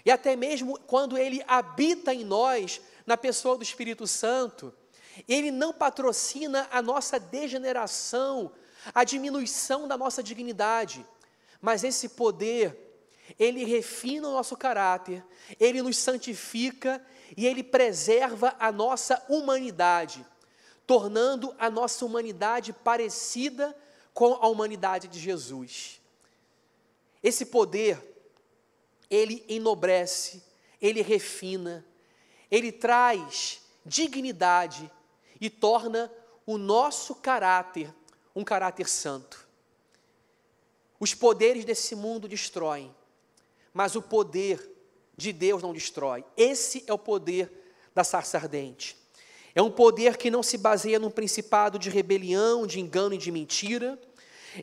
e 0.06 0.12
até 0.12 0.36
mesmo 0.36 0.80
quando 0.82 1.18
Ele 1.18 1.44
habita 1.48 2.14
em 2.14 2.24
nós, 2.24 2.80
na 3.08 3.18
pessoa 3.18 3.58
do 3.58 3.64
Espírito 3.64 4.06
Santo, 4.06 4.72
Ele 5.28 5.50
não 5.50 5.74
patrocina 5.74 6.68
a 6.70 6.80
nossa 6.80 7.20
degeneração, 7.20 8.52
a 8.94 9.04
diminuição 9.04 9.88
da 9.88 9.98
nossa 9.98 10.22
dignidade, 10.22 11.04
mas 11.60 11.84
esse 11.84 12.10
poder, 12.10 12.85
ele 13.40 13.66
refina 13.66 14.28
o 14.28 14.34
nosso 14.34 14.56
caráter, 14.56 15.26
ele 15.60 15.82
nos 15.82 15.98
santifica 15.98 17.04
e 17.36 17.46
ele 17.46 17.64
preserva 17.64 18.56
a 18.60 18.72
nossa 18.72 19.24
humanidade, 19.28 20.26
tornando 20.86 21.56
a 21.58 21.70
nossa 21.70 22.06
humanidade 22.06 22.72
parecida 22.72 23.76
com 24.14 24.34
a 24.34 24.48
humanidade 24.48 25.08
de 25.08 25.20
Jesus. 25.20 26.00
Esse 27.22 27.46
poder, 27.48 28.00
ele 29.10 29.44
enobrece, 29.50 30.44
ele 30.82 31.02
refina, 31.02 31.86
ele 32.52 32.72
traz 32.72 33.62
dignidade 33.86 34.90
e 35.42 35.50
torna 35.50 36.12
o 36.46 36.58
nosso 36.58 37.16
caráter 37.16 37.94
um 38.36 38.44
caráter 38.44 38.88
santo. 38.88 39.48
Os 41.00 41.14
poderes 41.14 41.66
desse 41.66 41.96
mundo 41.96 42.28
destroem, 42.28 42.94
mas 43.76 43.94
o 43.94 44.02
poder 44.02 44.72
de 45.18 45.34
Deus 45.34 45.62
não 45.62 45.74
destrói. 45.74 46.24
Esse 46.38 46.86
é 46.88 46.94
o 46.94 46.98
poder 46.98 47.52
da 47.94 48.06
sarça 48.06 48.38
ardente. 48.38 48.96
É 49.54 49.62
um 49.62 49.70
poder 49.70 50.16
que 50.16 50.32
não 50.32 50.42
se 50.42 50.58
baseia 50.58 50.98
num 50.98 51.12
principado 51.12 51.78
de 51.78 51.90
rebelião, 51.90 52.66
de 52.66 52.80
engano 52.80 53.16
e 53.16 53.18
de 53.18 53.34
mentira. 53.34 54.00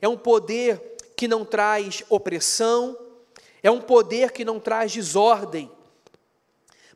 É 0.00 0.08
um 0.08 0.16
poder 0.16 0.96
que 1.14 1.28
não 1.28 1.44
traz 1.44 2.02
opressão. 2.08 2.98
É 3.62 3.70
um 3.70 3.82
poder 3.82 4.32
que 4.32 4.46
não 4.46 4.58
traz 4.58 4.90
desordem. 4.90 5.70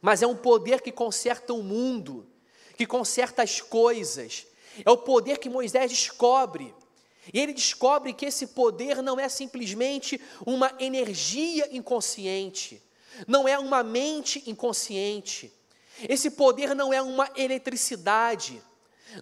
Mas 0.00 0.22
é 0.22 0.26
um 0.26 0.36
poder 0.36 0.80
que 0.80 0.90
conserta 0.90 1.52
o 1.52 1.62
mundo, 1.62 2.26
que 2.78 2.86
conserta 2.86 3.42
as 3.42 3.60
coisas. 3.60 4.46
É 4.82 4.90
o 4.90 4.96
poder 4.96 5.36
que 5.36 5.50
Moisés 5.50 5.90
descobre. 5.90 6.74
E 7.32 7.40
ele 7.40 7.52
descobre 7.52 8.12
que 8.12 8.26
esse 8.26 8.48
poder 8.48 9.02
não 9.02 9.18
é 9.18 9.28
simplesmente 9.28 10.20
uma 10.44 10.72
energia 10.78 11.68
inconsciente, 11.74 12.82
não 13.26 13.48
é 13.48 13.58
uma 13.58 13.82
mente 13.82 14.42
inconsciente, 14.46 15.52
esse 16.08 16.30
poder 16.30 16.74
não 16.74 16.92
é 16.92 17.00
uma 17.00 17.28
eletricidade, 17.36 18.62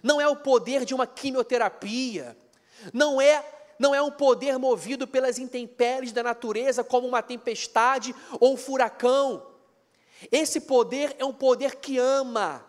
não 0.03 0.19
é 0.19 0.27
o 0.27 0.35
poder 0.35 0.83
de 0.83 0.93
uma 0.93 1.07
quimioterapia, 1.07 2.37
não 2.93 3.21
é 3.21 3.51
não 3.77 3.93
é 3.93 4.01
um 4.01 4.11
poder 4.11 4.57
movido 4.57 5.05
pelas 5.05 5.37
intempéries 5.37 6.13
da 6.13 6.23
natureza 6.23 6.81
como 6.81 7.05
uma 7.05 7.21
tempestade 7.21 8.15
ou 8.39 8.53
um 8.53 8.57
furacão. 8.57 9.45
Esse 10.31 10.61
poder 10.61 11.13
é 11.19 11.25
um 11.25 11.33
poder 11.33 11.75
que 11.75 11.97
ama, 11.97 12.65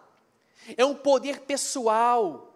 é 0.77 0.85
um 0.85 0.97
poder 0.97 1.43
pessoal, 1.43 2.56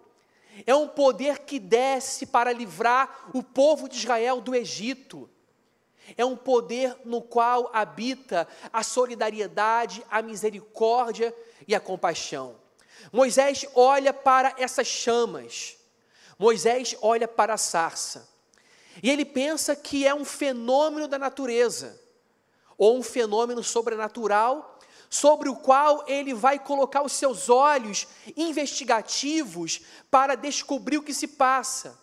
é 0.65 0.75
um 0.75 0.87
poder 0.87 1.39
que 1.39 1.59
desce 1.59 2.25
para 2.25 2.51
livrar 2.51 3.29
o 3.33 3.41
povo 3.41 3.87
de 3.87 3.97
Israel 3.97 4.41
do 4.41 4.53
Egito. 4.53 5.29
É 6.17 6.25
um 6.25 6.35
poder 6.35 6.95
no 7.05 7.21
qual 7.21 7.69
habita 7.73 8.47
a 8.71 8.83
solidariedade, 8.83 10.05
a 10.09 10.21
misericórdia 10.21 11.33
e 11.67 11.73
a 11.73 11.79
compaixão. 11.79 12.55
Moisés 13.11 13.65
olha 13.73 14.13
para 14.13 14.53
essas 14.57 14.87
chamas, 14.87 15.77
Moisés 16.37 16.95
olha 17.01 17.27
para 17.27 17.53
a 17.53 17.57
sarça, 17.57 18.29
e 19.01 19.09
ele 19.09 19.25
pensa 19.25 19.75
que 19.75 20.05
é 20.05 20.13
um 20.13 20.25
fenômeno 20.25 21.07
da 21.07 21.17
natureza, 21.17 21.99
ou 22.77 22.97
um 22.97 23.03
fenômeno 23.03 23.63
sobrenatural, 23.63 24.70
sobre 25.11 25.49
o 25.49 25.55
qual 25.57 26.05
ele 26.07 26.33
vai 26.33 26.57
colocar 26.57 27.03
os 27.03 27.11
seus 27.11 27.49
olhos 27.49 28.07
investigativos 28.35 29.81
para 30.09 30.35
descobrir 30.35 30.97
o 30.97 31.03
que 31.03 31.13
se 31.13 31.27
passa. 31.27 31.99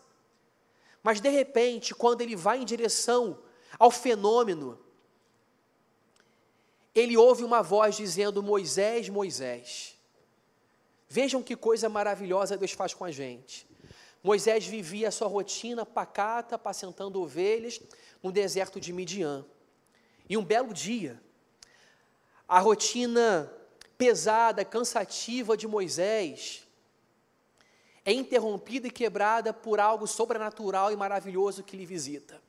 Mas 1.02 1.18
de 1.18 1.30
repente, 1.30 1.94
quando 1.94 2.20
ele 2.20 2.36
vai 2.36 2.60
em 2.60 2.66
direção 2.66 3.42
ao 3.78 3.90
fenômeno, 3.90 4.78
ele 6.94 7.16
ouve 7.16 7.44
uma 7.44 7.62
voz 7.62 7.96
dizendo: 7.96 8.42
Moisés, 8.42 9.08
Moisés. 9.08 9.96
Vejam 11.08 11.42
que 11.42 11.56
coisa 11.56 11.88
maravilhosa 11.88 12.58
Deus 12.58 12.72
faz 12.72 12.92
com 12.92 13.06
a 13.06 13.10
gente. 13.10 13.66
Moisés 14.22 14.66
vivia 14.66 15.08
a 15.08 15.12
sua 15.12 15.28
rotina 15.28 15.86
pacata, 15.86 16.56
apacentando 16.56 17.22
ovelhas 17.22 17.80
no 18.22 18.30
deserto 18.30 18.78
de 18.78 18.92
Midian. 18.92 19.46
E 20.28 20.36
um 20.36 20.44
belo 20.44 20.74
dia, 20.74 21.22
a 22.48 22.58
rotina 22.61 23.52
pesada, 23.98 24.64
cansativa 24.64 25.56
de 25.56 25.68
Moisés 25.68 26.64
é 28.04 28.12
interrompida 28.12 28.88
e 28.88 28.90
quebrada 28.90 29.52
por 29.52 29.78
algo 29.78 30.06
sobrenatural 30.06 30.90
e 30.90 30.96
maravilhoso 30.96 31.62
que 31.62 31.76
lhe 31.76 31.84
visita. 31.84 32.40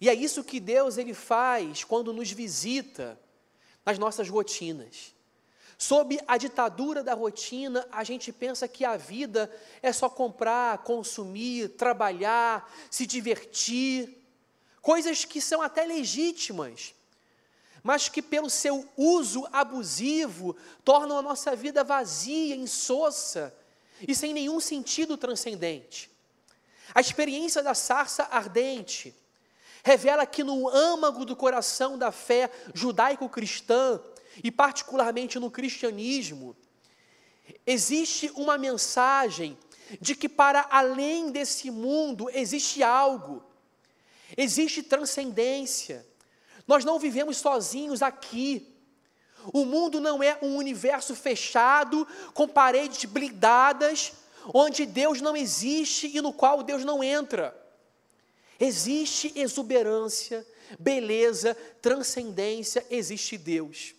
E 0.00 0.08
é 0.08 0.14
isso 0.14 0.42
que 0.42 0.58
Deus 0.58 0.96
ele 0.96 1.12
faz 1.12 1.84
quando 1.84 2.10
nos 2.10 2.30
visita 2.30 3.20
nas 3.84 3.98
nossas 3.98 4.30
rotinas. 4.30 5.14
Sob 5.76 6.18
a 6.26 6.38
ditadura 6.38 7.02
da 7.02 7.12
rotina, 7.12 7.86
a 7.92 8.02
gente 8.02 8.32
pensa 8.32 8.66
que 8.66 8.84
a 8.84 8.96
vida 8.96 9.52
é 9.82 9.92
só 9.92 10.08
comprar, 10.08 10.78
consumir, 10.78 11.70
trabalhar, 11.70 12.72
se 12.90 13.04
divertir, 13.04 14.16
coisas 14.80 15.24
que 15.24 15.40
são 15.40 15.60
até 15.60 15.84
legítimas, 15.84 16.94
mas 17.82 18.08
que 18.08 18.22
pelo 18.22 18.48
seu 18.48 18.88
uso 18.96 19.46
abusivo 19.52 20.56
tornam 20.84 21.18
a 21.18 21.22
nossa 21.22 21.56
vida 21.56 21.82
vazia, 21.82 22.54
insossa 22.54 23.54
e 24.06 24.14
sem 24.14 24.32
nenhum 24.32 24.60
sentido 24.60 25.16
transcendente. 25.16 26.10
A 26.94 27.00
experiência 27.00 27.62
da 27.62 27.74
sarça 27.74 28.28
ardente 28.30 29.14
revela 29.82 30.26
que 30.26 30.44
no 30.44 30.68
âmago 30.68 31.24
do 31.24 31.34
coração 31.34 31.98
da 31.98 32.12
fé 32.12 32.50
judaico-cristã, 32.72 34.00
e 34.42 34.50
particularmente 34.50 35.38
no 35.38 35.50
cristianismo, 35.50 36.56
existe 37.66 38.30
uma 38.34 38.56
mensagem 38.56 39.58
de 40.00 40.14
que 40.14 40.28
para 40.28 40.66
além 40.70 41.30
desse 41.30 41.70
mundo 41.70 42.30
existe 42.30 42.82
algo, 42.82 43.42
existe 44.36 44.82
transcendência. 44.82 46.06
Nós 46.66 46.84
não 46.84 46.98
vivemos 46.98 47.36
sozinhos 47.38 48.02
aqui. 48.02 48.68
O 49.52 49.64
mundo 49.64 50.00
não 50.00 50.22
é 50.22 50.38
um 50.40 50.56
universo 50.56 51.14
fechado, 51.14 52.06
com 52.32 52.46
paredes 52.46 53.04
blindadas, 53.04 54.12
onde 54.52 54.86
Deus 54.86 55.20
não 55.20 55.36
existe 55.36 56.06
e 56.16 56.20
no 56.20 56.32
qual 56.32 56.62
Deus 56.62 56.84
não 56.84 57.02
entra. 57.02 57.56
Existe 58.58 59.32
exuberância, 59.34 60.46
beleza, 60.78 61.54
transcendência, 61.80 62.86
existe 62.90 63.36
Deus. 63.36 63.94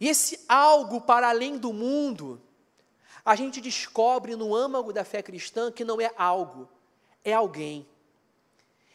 E 0.00 0.08
esse 0.08 0.40
algo 0.48 1.00
para 1.00 1.28
além 1.28 1.58
do 1.58 1.72
mundo, 1.72 2.40
a 3.24 3.34
gente 3.34 3.60
descobre 3.60 4.34
no 4.36 4.54
âmago 4.54 4.92
da 4.92 5.04
fé 5.04 5.22
cristã 5.22 5.70
que 5.70 5.84
não 5.84 6.00
é 6.00 6.10
algo, 6.16 6.68
é 7.24 7.32
alguém. 7.32 7.86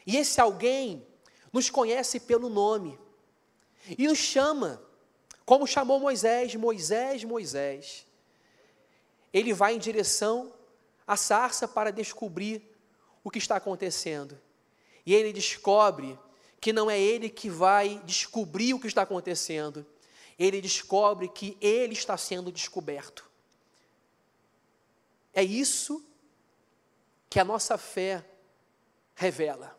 E 0.06 0.16
esse 0.16 0.40
alguém 0.40 1.06
nos 1.52 1.70
conhece 1.70 2.20
pelo 2.20 2.48
nome 2.48 2.98
e 3.98 4.06
nos 4.06 4.18
chama, 4.18 4.82
como 5.44 5.66
chamou 5.66 6.00
Moisés, 6.00 6.54
Moisés, 6.54 7.24
Moisés. 7.24 8.06
Ele 9.32 9.52
vai 9.52 9.74
em 9.74 9.78
direção 9.78 10.52
à 11.06 11.16
sarça 11.16 11.68
para 11.68 11.92
descobrir 11.92 12.62
o 13.22 13.30
que 13.30 13.38
está 13.38 13.56
acontecendo. 13.56 14.38
E 15.04 15.14
ele 15.14 15.32
descobre 15.32 16.18
que 16.60 16.72
não 16.72 16.90
é 16.90 16.98
ele 16.98 17.28
que 17.28 17.48
vai 17.48 18.00
descobrir 18.04 18.74
o 18.74 18.80
que 18.80 18.88
está 18.88 19.02
acontecendo, 19.02 19.86
ele 20.38 20.60
descobre 20.60 21.28
que 21.28 21.56
ele 21.60 21.92
está 21.92 22.16
sendo 22.16 22.50
descoberto. 22.50 23.24
É 25.32 25.42
isso 25.44 26.04
que 27.30 27.38
a 27.38 27.44
nossa 27.44 27.78
fé 27.78 28.24
revela. 29.14 29.78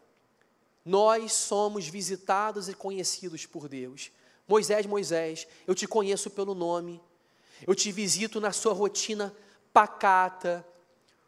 Nós 0.88 1.34
somos 1.34 1.86
visitados 1.86 2.69
e 2.69 2.73
conhecidos 2.73 3.45
por 3.45 3.67
Deus. 3.67 4.10
Moisés, 4.47 4.86
Moisés, 4.86 5.45
eu 5.67 5.76
te 5.76 5.86
conheço 5.86 6.30
pelo 6.30 6.56
nome, 6.56 7.02
eu 7.67 7.76
te 7.76 7.91
visito 7.91 8.39
na 8.39 8.54
sua 8.54 8.71
rotina 8.71 9.36
pacata, 9.73 10.65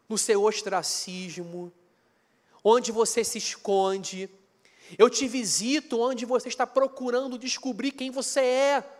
no 0.08 0.16
seu 0.16 0.42
ostracismo, 0.44 1.70
onde 2.64 2.90
você 2.90 3.22
se 3.22 3.36
esconde. 3.36 4.30
Eu 4.96 5.10
te 5.10 5.28
visito 5.28 6.00
onde 6.00 6.24
você 6.24 6.48
está 6.48 6.66
procurando 6.66 7.38
descobrir 7.38 7.92
quem 7.92 8.10
você 8.10 8.40
é. 8.40 8.90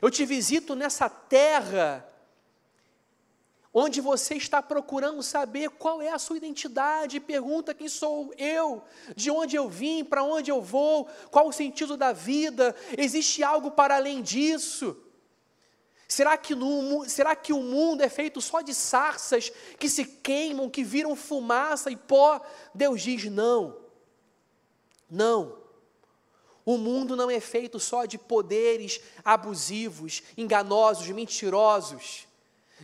Eu 0.00 0.08
te 0.08 0.24
visito 0.24 0.76
nessa 0.76 1.08
terra 1.08 2.08
onde 3.78 4.00
você 4.00 4.36
está 4.36 4.62
procurando 4.62 5.22
saber 5.22 5.68
qual 5.68 6.00
é 6.00 6.08
a 6.08 6.18
sua 6.18 6.38
identidade, 6.38 7.20
pergunta 7.20 7.74
quem 7.74 7.90
sou 7.90 8.32
eu, 8.38 8.82
de 9.14 9.30
onde 9.30 9.54
eu 9.54 9.68
vim, 9.68 10.02
para 10.02 10.24
onde 10.24 10.50
eu 10.50 10.62
vou, 10.62 11.06
qual 11.30 11.46
o 11.46 11.52
sentido 11.52 11.94
da 11.94 12.10
vida, 12.10 12.74
existe 12.96 13.44
algo 13.44 13.70
para 13.70 13.96
além 13.96 14.22
disso? 14.22 14.96
Será 16.08 16.38
que, 16.38 16.54
no, 16.54 17.06
será 17.06 17.36
que 17.36 17.52
o 17.52 17.60
mundo 17.60 18.00
é 18.00 18.08
feito 18.08 18.40
só 18.40 18.62
de 18.62 18.72
sarças 18.72 19.52
que 19.78 19.90
se 19.90 20.06
queimam, 20.06 20.70
que 20.70 20.82
viram 20.82 21.14
fumaça 21.14 21.90
e 21.90 21.96
pó? 21.96 22.40
Deus 22.74 23.02
diz: 23.02 23.24
não, 23.24 23.76
não. 25.10 25.54
O 26.64 26.78
mundo 26.78 27.14
não 27.14 27.30
é 27.30 27.40
feito 27.40 27.78
só 27.78 28.06
de 28.06 28.16
poderes 28.16 29.02
abusivos, 29.22 30.22
enganosos, 30.34 31.08
mentirosos 31.08 32.25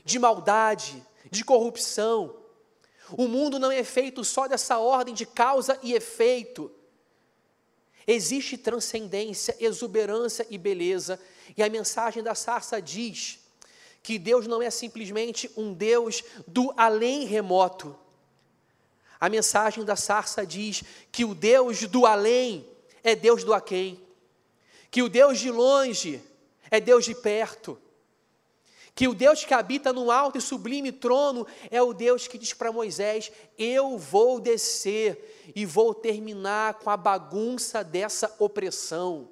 de 0.04 0.18
maldade, 0.18 1.02
de 1.30 1.44
corrupção. 1.44 2.36
O 3.16 3.28
mundo 3.28 3.58
não 3.58 3.70
é 3.70 3.84
feito 3.84 4.24
só 4.24 4.46
dessa 4.46 4.78
ordem 4.78 5.14
de 5.14 5.26
causa 5.26 5.78
e 5.82 5.94
efeito. 5.94 6.70
Existe 8.06 8.56
transcendência, 8.56 9.56
exuberância 9.60 10.46
e 10.50 10.58
beleza, 10.58 11.20
e 11.56 11.62
a 11.62 11.68
mensagem 11.68 12.22
da 12.22 12.34
sarça 12.34 12.80
diz 12.80 13.38
que 14.02 14.18
Deus 14.18 14.46
não 14.46 14.60
é 14.60 14.70
simplesmente 14.70 15.48
um 15.56 15.72
Deus 15.72 16.24
do 16.46 16.72
além 16.76 17.24
remoto. 17.24 17.96
A 19.20 19.28
mensagem 19.28 19.84
da 19.84 19.94
sarça 19.94 20.44
diz 20.44 20.82
que 21.12 21.24
o 21.24 21.34
Deus 21.34 21.82
do 21.86 22.06
além 22.06 22.68
é 23.04 23.14
Deus 23.14 23.44
do 23.44 23.54
aquém, 23.54 24.02
que 24.90 25.02
o 25.02 25.08
Deus 25.08 25.38
de 25.38 25.50
longe 25.50 26.20
é 26.70 26.80
Deus 26.80 27.04
de 27.04 27.14
perto 27.14 27.78
que 28.94 29.08
o 29.08 29.14
Deus 29.14 29.44
que 29.44 29.54
habita 29.54 29.92
no 29.92 30.10
alto 30.10 30.36
e 30.36 30.40
sublime 30.40 30.92
trono 30.92 31.46
é 31.70 31.80
o 31.80 31.94
Deus 31.94 32.28
que 32.28 32.36
diz 32.36 32.52
para 32.52 32.72
Moisés: 32.72 33.32
Eu 33.56 33.96
vou 33.96 34.38
descer 34.38 35.52
e 35.54 35.64
vou 35.64 35.94
terminar 35.94 36.74
com 36.74 36.90
a 36.90 36.96
bagunça 36.96 37.82
dessa 37.82 38.34
opressão. 38.38 39.28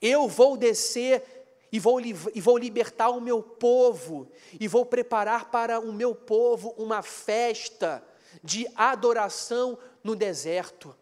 Eu 0.00 0.28
vou 0.28 0.56
descer 0.56 1.38
e 1.72 1.78
vou, 1.78 2.00
e 2.00 2.40
vou 2.40 2.56
libertar 2.56 3.10
o 3.10 3.20
meu 3.20 3.42
povo, 3.42 4.30
e 4.58 4.68
vou 4.68 4.86
preparar 4.86 5.50
para 5.50 5.80
o 5.80 5.92
meu 5.92 6.14
povo 6.14 6.74
uma 6.78 7.02
festa 7.02 8.02
de 8.42 8.66
adoração 8.74 9.78
no 10.02 10.14
deserto. 10.14 10.94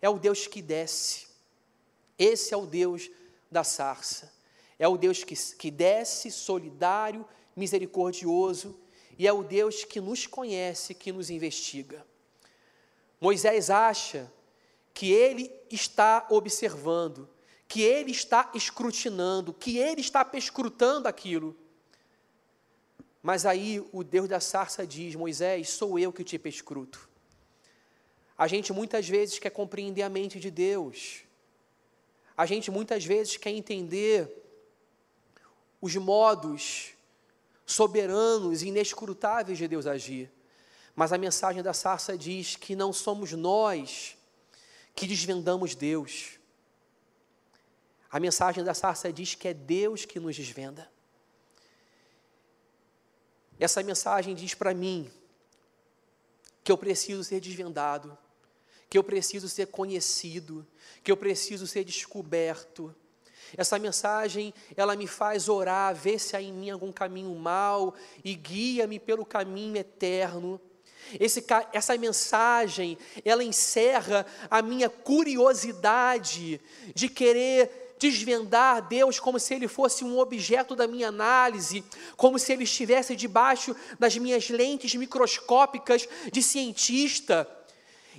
É 0.00 0.08
o 0.08 0.18
Deus 0.18 0.46
que 0.46 0.60
desce, 0.60 1.26
esse 2.18 2.52
é 2.52 2.56
o 2.56 2.66
Deus 2.66 3.10
da 3.50 3.64
sarça. 3.64 4.31
É 4.82 4.88
o 4.88 4.96
Deus 4.96 5.22
que, 5.22 5.36
que 5.36 5.70
desce, 5.70 6.28
solidário, 6.28 7.24
misericordioso, 7.54 8.76
e 9.16 9.28
é 9.28 9.32
o 9.32 9.44
Deus 9.44 9.84
que 9.84 10.00
nos 10.00 10.26
conhece, 10.26 10.92
que 10.92 11.12
nos 11.12 11.30
investiga. 11.30 12.04
Moisés 13.20 13.70
acha 13.70 14.28
que 14.92 15.12
ele 15.12 15.54
está 15.70 16.26
observando, 16.28 17.28
que 17.68 17.80
ele 17.80 18.10
está 18.10 18.50
escrutinando, 18.54 19.54
que 19.54 19.78
ele 19.78 20.00
está 20.00 20.24
perscrutando 20.24 21.06
aquilo. 21.06 21.56
Mas 23.22 23.46
aí 23.46 23.88
o 23.92 24.02
Deus 24.02 24.28
da 24.28 24.40
sarça 24.40 24.84
diz: 24.84 25.14
Moisés, 25.14 25.68
sou 25.68 25.96
eu 25.96 26.12
que 26.12 26.24
te 26.24 26.36
perscruto. 26.40 27.08
A 28.36 28.48
gente 28.48 28.72
muitas 28.72 29.08
vezes 29.08 29.38
quer 29.38 29.50
compreender 29.50 30.02
a 30.02 30.08
mente 30.08 30.40
de 30.40 30.50
Deus. 30.50 31.20
A 32.36 32.46
gente 32.46 32.68
muitas 32.68 33.04
vezes 33.04 33.36
quer 33.36 33.50
entender 33.50 34.41
os 35.82 35.96
modos 35.96 36.92
soberanos 37.66 38.62
e 38.62 38.68
inescrutáveis 38.68 39.58
de 39.58 39.66
Deus 39.66 39.86
agir. 39.86 40.30
Mas 40.94 41.12
a 41.12 41.18
mensagem 41.18 41.62
da 41.62 41.74
sarça 41.74 42.16
diz 42.16 42.54
que 42.54 42.76
não 42.76 42.92
somos 42.92 43.32
nós 43.32 44.16
que 44.94 45.06
desvendamos 45.06 45.74
Deus. 45.74 46.38
A 48.08 48.20
mensagem 48.20 48.62
da 48.62 48.74
sarça 48.74 49.12
diz 49.12 49.34
que 49.34 49.48
é 49.48 49.54
Deus 49.54 50.04
que 50.04 50.20
nos 50.20 50.36
desvenda. 50.36 50.88
Essa 53.58 53.82
mensagem 53.82 54.34
diz 54.34 54.54
para 54.54 54.72
mim 54.72 55.10
que 56.62 56.70
eu 56.70 56.78
preciso 56.78 57.24
ser 57.24 57.40
desvendado, 57.40 58.16
que 58.88 58.98
eu 58.98 59.02
preciso 59.02 59.48
ser 59.48 59.66
conhecido, 59.68 60.66
que 61.02 61.10
eu 61.10 61.16
preciso 61.16 61.66
ser 61.66 61.84
descoberto, 61.84 62.94
essa 63.56 63.78
mensagem, 63.78 64.52
ela 64.76 64.96
me 64.96 65.06
faz 65.06 65.48
orar, 65.48 65.94
ver 65.94 66.18
se 66.18 66.36
há 66.36 66.42
em 66.42 66.52
mim 66.52 66.70
algum 66.70 66.92
caminho 66.92 67.34
mau 67.34 67.94
e 68.24 68.34
guia-me 68.34 68.98
pelo 68.98 69.24
caminho 69.24 69.76
eterno. 69.76 70.60
Esse, 71.18 71.44
essa 71.72 71.96
mensagem, 71.98 72.96
ela 73.24 73.44
encerra 73.44 74.24
a 74.50 74.62
minha 74.62 74.88
curiosidade 74.88 76.60
de 76.94 77.08
querer 77.08 77.94
desvendar 77.98 78.88
Deus 78.88 79.20
como 79.20 79.38
se 79.38 79.54
Ele 79.54 79.68
fosse 79.68 80.04
um 80.04 80.18
objeto 80.18 80.74
da 80.74 80.88
minha 80.88 81.08
análise, 81.08 81.84
como 82.16 82.38
se 82.38 82.52
Ele 82.52 82.64
estivesse 82.64 83.14
debaixo 83.14 83.76
das 83.98 84.16
minhas 84.16 84.48
lentes 84.48 84.94
microscópicas 84.94 86.08
de 86.32 86.42
cientista. 86.42 87.48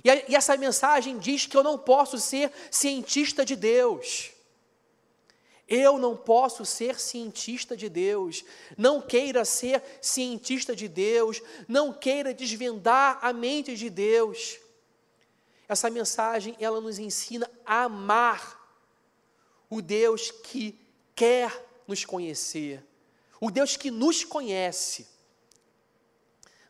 E 0.02 0.34
essa 0.34 0.56
mensagem 0.56 1.18
diz 1.18 1.46
que 1.46 1.56
eu 1.56 1.62
não 1.62 1.78
posso 1.78 2.18
ser 2.18 2.52
cientista 2.70 3.44
de 3.44 3.56
Deus. 3.56 4.33
Eu 5.68 5.98
não 5.98 6.16
posso 6.16 6.64
ser 6.64 7.00
cientista 7.00 7.76
de 7.76 7.88
Deus. 7.88 8.44
Não 8.76 9.00
queira 9.00 9.44
ser 9.44 9.82
cientista 10.00 10.76
de 10.76 10.88
Deus. 10.88 11.40
Não 11.66 11.92
queira 11.92 12.34
desvendar 12.34 13.18
a 13.22 13.32
mente 13.32 13.74
de 13.74 13.88
Deus. 13.88 14.58
Essa 15.66 15.88
mensagem, 15.88 16.54
ela 16.60 16.80
nos 16.80 16.98
ensina 16.98 17.50
a 17.64 17.84
amar 17.84 18.60
o 19.70 19.80
Deus 19.80 20.30
que 20.30 20.78
quer 21.14 21.66
nos 21.88 22.04
conhecer. 22.04 22.84
O 23.40 23.50
Deus 23.50 23.76
que 23.76 23.90
nos 23.90 24.24
conhece, 24.24 25.06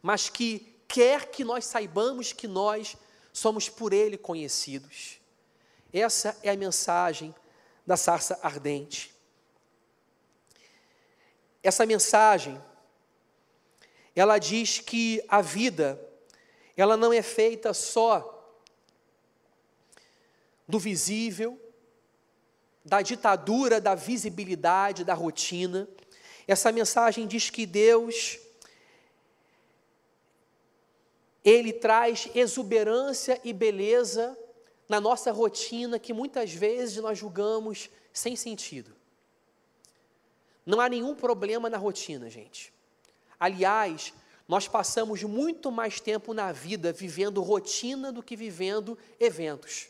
mas 0.00 0.28
que 0.28 0.74
quer 0.86 1.30
que 1.30 1.44
nós 1.44 1.64
saibamos 1.64 2.32
que 2.32 2.46
nós 2.46 2.96
somos 3.32 3.68
por 3.68 3.92
Ele 3.92 4.16
conhecidos. 4.16 5.18
Essa 5.92 6.36
é 6.42 6.50
a 6.50 6.56
mensagem 6.56 7.34
da 7.86 7.96
sarça 7.96 8.38
ardente. 8.42 9.14
Essa 11.62 11.86
mensagem, 11.86 12.60
ela 14.14 14.38
diz 14.38 14.80
que 14.80 15.24
a 15.28 15.40
vida, 15.40 16.00
ela 16.76 16.96
não 16.96 17.12
é 17.12 17.22
feita 17.22 17.72
só 17.72 18.30
do 20.68 20.78
visível, 20.78 21.60
da 22.84 23.00
ditadura, 23.00 23.80
da 23.80 23.94
visibilidade, 23.94 25.04
da 25.04 25.14
rotina. 25.14 25.88
Essa 26.46 26.70
mensagem 26.70 27.26
diz 27.26 27.48
que 27.48 27.64
Deus, 27.64 28.38
Ele 31.42 31.72
traz 31.72 32.28
exuberância 32.34 33.40
e 33.42 33.52
beleza 33.52 34.38
na 34.88 35.00
nossa 35.00 35.32
rotina 35.32 35.98
que 35.98 36.12
muitas 36.12 36.52
vezes 36.52 36.96
nós 36.98 37.18
julgamos 37.18 37.90
sem 38.12 38.36
sentido. 38.36 38.94
Não 40.64 40.80
há 40.80 40.88
nenhum 40.88 41.14
problema 41.14 41.68
na 41.68 41.76
rotina, 41.76 42.30
gente. 42.30 42.72
Aliás, 43.38 44.12
nós 44.46 44.68
passamos 44.68 45.22
muito 45.22 45.70
mais 45.70 46.00
tempo 46.00 46.32
na 46.32 46.52
vida 46.52 46.92
vivendo 46.92 47.42
rotina 47.42 48.12
do 48.12 48.22
que 48.22 48.36
vivendo 48.36 48.96
eventos. 49.18 49.88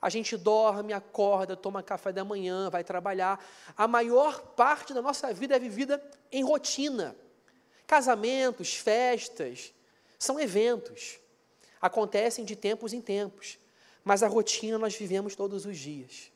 A 0.00 0.08
gente 0.08 0.36
dorme, 0.36 0.92
acorda, 0.92 1.56
toma 1.56 1.82
café 1.82 2.12
da 2.12 2.24
manhã, 2.24 2.68
vai 2.68 2.82
trabalhar. 2.82 3.44
A 3.76 3.86
maior 3.86 4.40
parte 4.40 4.92
da 4.92 5.00
nossa 5.00 5.32
vida 5.32 5.54
é 5.54 5.58
vivida 5.60 6.02
em 6.30 6.42
rotina. 6.42 7.16
Casamentos, 7.86 8.74
festas, 8.74 9.72
são 10.18 10.40
eventos. 10.40 11.20
Acontecem 11.80 12.44
de 12.44 12.56
tempos 12.56 12.92
em 12.92 13.00
tempos 13.00 13.58
mas 14.04 14.22
a 14.22 14.28
rotina 14.28 14.78
nós 14.78 14.94
vivemos 14.94 15.36
todos 15.36 15.64
os 15.64 15.76
dias. 15.76 16.32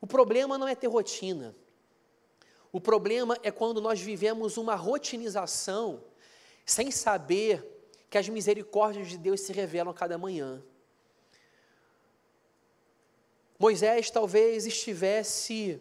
O 0.00 0.06
problema 0.06 0.58
não 0.58 0.68
é 0.68 0.74
ter 0.74 0.86
rotina. 0.86 1.54
O 2.70 2.80
problema 2.80 3.38
é 3.42 3.50
quando 3.50 3.80
nós 3.80 4.00
vivemos 4.00 4.56
uma 4.56 4.74
rotinização 4.74 6.02
sem 6.64 6.90
saber 6.90 7.64
que 8.10 8.18
as 8.18 8.28
misericórdias 8.28 9.08
de 9.08 9.18
Deus 9.18 9.40
se 9.40 9.52
revelam 9.52 9.90
a 9.90 9.94
cada 9.94 10.18
manhã. 10.18 10.62
Moisés 13.58 14.10
talvez 14.10 14.66
estivesse 14.66 15.80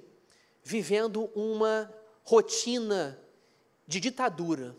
vivendo 0.63 1.29
uma 1.35 1.93
rotina 2.23 3.19
de 3.85 3.99
ditadura, 3.99 4.75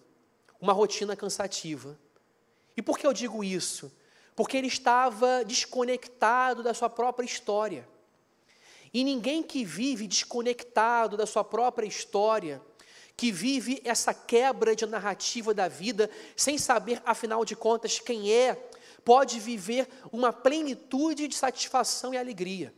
uma 0.60 0.72
rotina 0.72 1.14
cansativa. 1.14 1.98
E 2.76 2.82
por 2.82 2.98
que 2.98 3.06
eu 3.06 3.12
digo 3.12 3.44
isso? 3.44 3.92
Porque 4.36 4.56
ele 4.56 4.68
estava 4.68 5.44
desconectado 5.44 6.62
da 6.62 6.72
sua 6.72 6.88
própria 6.90 7.26
história. 7.26 7.88
E 8.92 9.02
ninguém 9.02 9.42
que 9.42 9.64
vive 9.64 10.06
desconectado 10.06 11.16
da 11.16 11.26
sua 11.26 11.42
própria 11.42 11.86
história, 11.86 12.62
que 13.16 13.32
vive 13.32 13.80
essa 13.84 14.12
quebra 14.12 14.76
de 14.76 14.84
narrativa 14.86 15.54
da 15.54 15.66
vida, 15.68 16.10
sem 16.36 16.58
saber, 16.58 17.02
afinal 17.04 17.44
de 17.44 17.56
contas, 17.56 17.98
quem 17.98 18.30
é, 18.30 18.54
pode 19.04 19.40
viver 19.40 19.88
uma 20.12 20.32
plenitude 20.32 21.26
de 21.26 21.34
satisfação 21.34 22.12
e 22.12 22.18
alegria. 22.18 22.74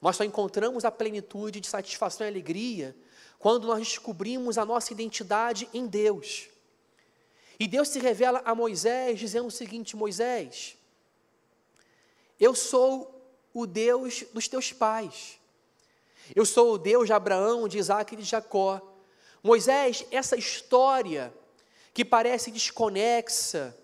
Nós 0.00 0.16
só 0.16 0.24
encontramos 0.24 0.84
a 0.84 0.90
plenitude 0.90 1.60
de 1.60 1.66
satisfação 1.66 2.26
e 2.26 2.30
alegria 2.30 2.96
quando 3.38 3.66
nós 3.66 3.80
descobrimos 3.80 4.56
a 4.56 4.64
nossa 4.64 4.92
identidade 4.92 5.68
em 5.72 5.86
Deus. 5.86 6.48
E 7.58 7.66
Deus 7.68 7.88
se 7.88 7.98
revela 7.98 8.42
a 8.44 8.54
Moisés 8.54 9.18
dizendo 9.18 9.46
o 9.46 9.50
seguinte: 9.50 9.96
Moisés, 9.96 10.76
eu 12.38 12.54
sou 12.54 13.14
o 13.52 13.66
Deus 13.66 14.24
dos 14.32 14.48
teus 14.48 14.72
pais. 14.72 15.38
Eu 16.34 16.44
sou 16.46 16.74
o 16.74 16.78
Deus 16.78 17.06
de 17.06 17.12
Abraão, 17.12 17.68
de 17.68 17.78
Isaac 17.78 18.14
e 18.14 18.16
de 18.16 18.24
Jacó. 18.24 18.80
Moisés, 19.42 20.04
essa 20.10 20.36
história 20.36 21.32
que 21.92 22.04
parece 22.04 22.50
desconexa, 22.50 23.76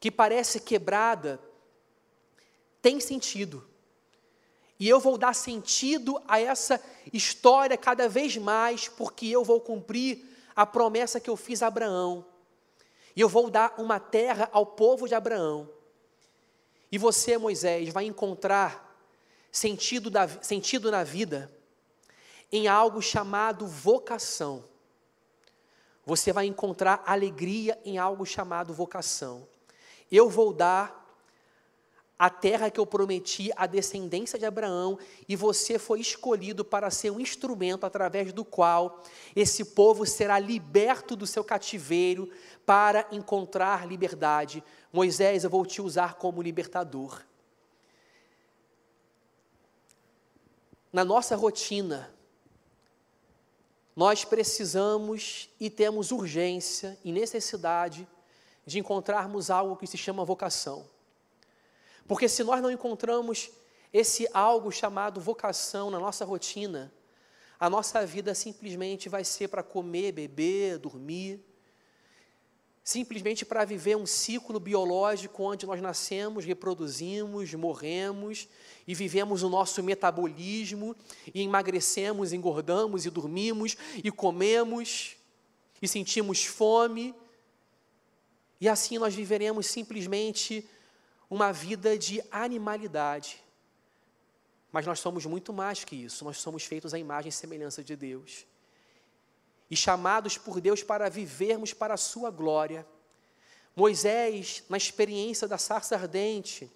que 0.00 0.10
parece 0.10 0.60
quebrada, 0.60 1.40
tem 2.80 3.00
sentido. 3.00 3.66
E 4.78 4.88
eu 4.88 5.00
vou 5.00 5.18
dar 5.18 5.34
sentido 5.34 6.20
a 6.26 6.40
essa 6.40 6.80
história 7.12 7.76
cada 7.76 8.08
vez 8.08 8.36
mais, 8.36 8.88
porque 8.88 9.26
eu 9.26 9.44
vou 9.44 9.60
cumprir 9.60 10.24
a 10.54 10.64
promessa 10.64 11.20
que 11.20 11.30
eu 11.30 11.36
fiz 11.36 11.62
a 11.62 11.66
Abraão. 11.66 12.24
E 13.16 13.20
eu 13.20 13.28
vou 13.28 13.50
dar 13.50 13.74
uma 13.78 14.00
terra 14.00 14.48
ao 14.52 14.66
povo 14.66 15.06
de 15.06 15.14
Abraão. 15.14 15.70
E 16.90 16.98
você, 16.98 17.38
Moisés, 17.38 17.88
vai 17.90 18.04
encontrar 18.04 18.96
sentido, 19.50 20.10
da, 20.10 20.28
sentido 20.42 20.90
na 20.90 21.04
vida 21.04 21.50
em 22.50 22.68
algo 22.68 23.00
chamado 23.00 23.66
vocação. 23.66 24.64
Você 26.04 26.32
vai 26.32 26.46
encontrar 26.46 27.02
alegria 27.06 27.78
em 27.84 27.98
algo 27.98 28.26
chamado 28.26 28.74
vocação. 28.74 29.48
Eu 30.10 30.28
vou 30.28 30.52
dar 30.52 31.03
a 32.18 32.30
terra 32.30 32.70
que 32.70 32.78
eu 32.78 32.86
prometi 32.86 33.50
à 33.56 33.66
descendência 33.66 34.38
de 34.38 34.46
Abraão, 34.46 34.98
e 35.28 35.34
você 35.34 35.78
foi 35.78 36.00
escolhido 36.00 36.64
para 36.64 36.90
ser 36.90 37.10
um 37.10 37.18
instrumento 37.18 37.84
através 37.84 38.32
do 38.32 38.44
qual 38.44 39.02
esse 39.34 39.64
povo 39.64 40.06
será 40.06 40.38
liberto 40.38 41.16
do 41.16 41.26
seu 41.26 41.42
cativeiro 41.42 42.30
para 42.64 43.06
encontrar 43.10 43.86
liberdade. 43.86 44.62
Moisés, 44.92 45.42
eu 45.42 45.50
vou 45.50 45.66
te 45.66 45.82
usar 45.82 46.14
como 46.14 46.40
libertador. 46.40 47.22
Na 50.92 51.04
nossa 51.04 51.34
rotina, 51.34 52.14
nós 53.96 54.24
precisamos 54.24 55.50
e 55.58 55.68
temos 55.68 56.12
urgência 56.12 56.96
e 57.04 57.10
necessidade 57.10 58.06
de 58.64 58.78
encontrarmos 58.78 59.50
algo 59.50 59.76
que 59.76 59.86
se 59.86 59.98
chama 59.98 60.24
vocação. 60.24 60.93
Porque 62.06 62.28
se 62.28 62.44
nós 62.44 62.62
não 62.62 62.70
encontramos 62.70 63.50
esse 63.92 64.28
algo 64.32 64.70
chamado 64.70 65.20
vocação 65.20 65.90
na 65.90 65.98
nossa 65.98 66.24
rotina, 66.24 66.92
a 67.58 67.70
nossa 67.70 68.04
vida 68.04 68.34
simplesmente 68.34 69.08
vai 69.08 69.24
ser 69.24 69.48
para 69.48 69.62
comer, 69.62 70.12
beber, 70.12 70.78
dormir, 70.78 71.40
simplesmente 72.82 73.46
para 73.46 73.64
viver 73.64 73.96
um 73.96 74.04
ciclo 74.04 74.60
biológico 74.60 75.42
onde 75.42 75.64
nós 75.64 75.80
nascemos, 75.80 76.44
reproduzimos, 76.44 77.54
morremos 77.54 78.46
e 78.86 78.94
vivemos 78.94 79.42
o 79.42 79.48
nosso 79.48 79.82
metabolismo 79.82 80.94
e 81.32 81.40
emagrecemos, 81.40 82.34
engordamos 82.34 83.06
e 83.06 83.10
dormimos 83.10 83.76
e 84.02 84.10
comemos 84.10 85.16
e 85.80 85.88
sentimos 85.88 86.44
fome. 86.44 87.14
E 88.60 88.68
assim 88.68 88.98
nós 88.98 89.14
viveremos 89.14 89.66
simplesmente 89.66 90.68
uma 91.28 91.52
vida 91.52 91.98
de 91.98 92.22
animalidade. 92.30 93.42
Mas 94.70 94.86
nós 94.86 94.98
somos 94.98 95.24
muito 95.24 95.52
mais 95.52 95.84
que 95.84 95.96
isso, 95.96 96.24
nós 96.24 96.38
somos 96.38 96.64
feitos 96.64 96.92
à 96.92 96.98
imagem 96.98 97.28
e 97.28 97.32
semelhança 97.32 97.82
de 97.82 97.94
Deus. 97.94 98.44
E 99.70 99.76
chamados 99.76 100.36
por 100.36 100.60
Deus 100.60 100.82
para 100.82 101.08
vivermos 101.08 101.72
para 101.72 101.94
a 101.94 101.96
sua 101.98 102.30
glória. 102.30 102.86
Moisés, 103.74 104.64
na 104.68 104.76
experiência 104.76 105.48
da 105.48 105.58
sarça 105.58 105.94
ardente, 105.94 106.70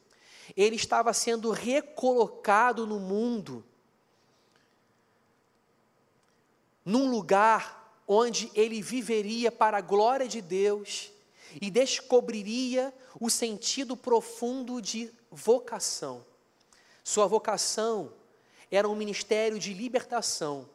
ele 0.56 0.76
estava 0.76 1.12
sendo 1.12 1.50
recolocado 1.50 2.87
no 2.87 2.98
mundo, 2.98 3.64
num 6.84 7.11
lugar 7.11 8.02
onde 8.06 8.50
ele 8.54 8.80
viveria 8.80 9.52
para 9.52 9.78
a 9.78 9.82
glória 9.82 10.26
de 10.26 10.40
Deus 10.40 11.12
e 11.61 11.70
descobriria 11.70 12.92
o 13.20 13.30
sentido 13.30 13.96
profundo 13.96 14.80
de 14.80 15.11
vocação. 15.30 16.24
Sua 17.02 17.26
vocação 17.26 18.12
era 18.70 18.88
um 18.88 18.94
ministério 18.94 19.58
de 19.58 19.72
libertação. 19.72 20.68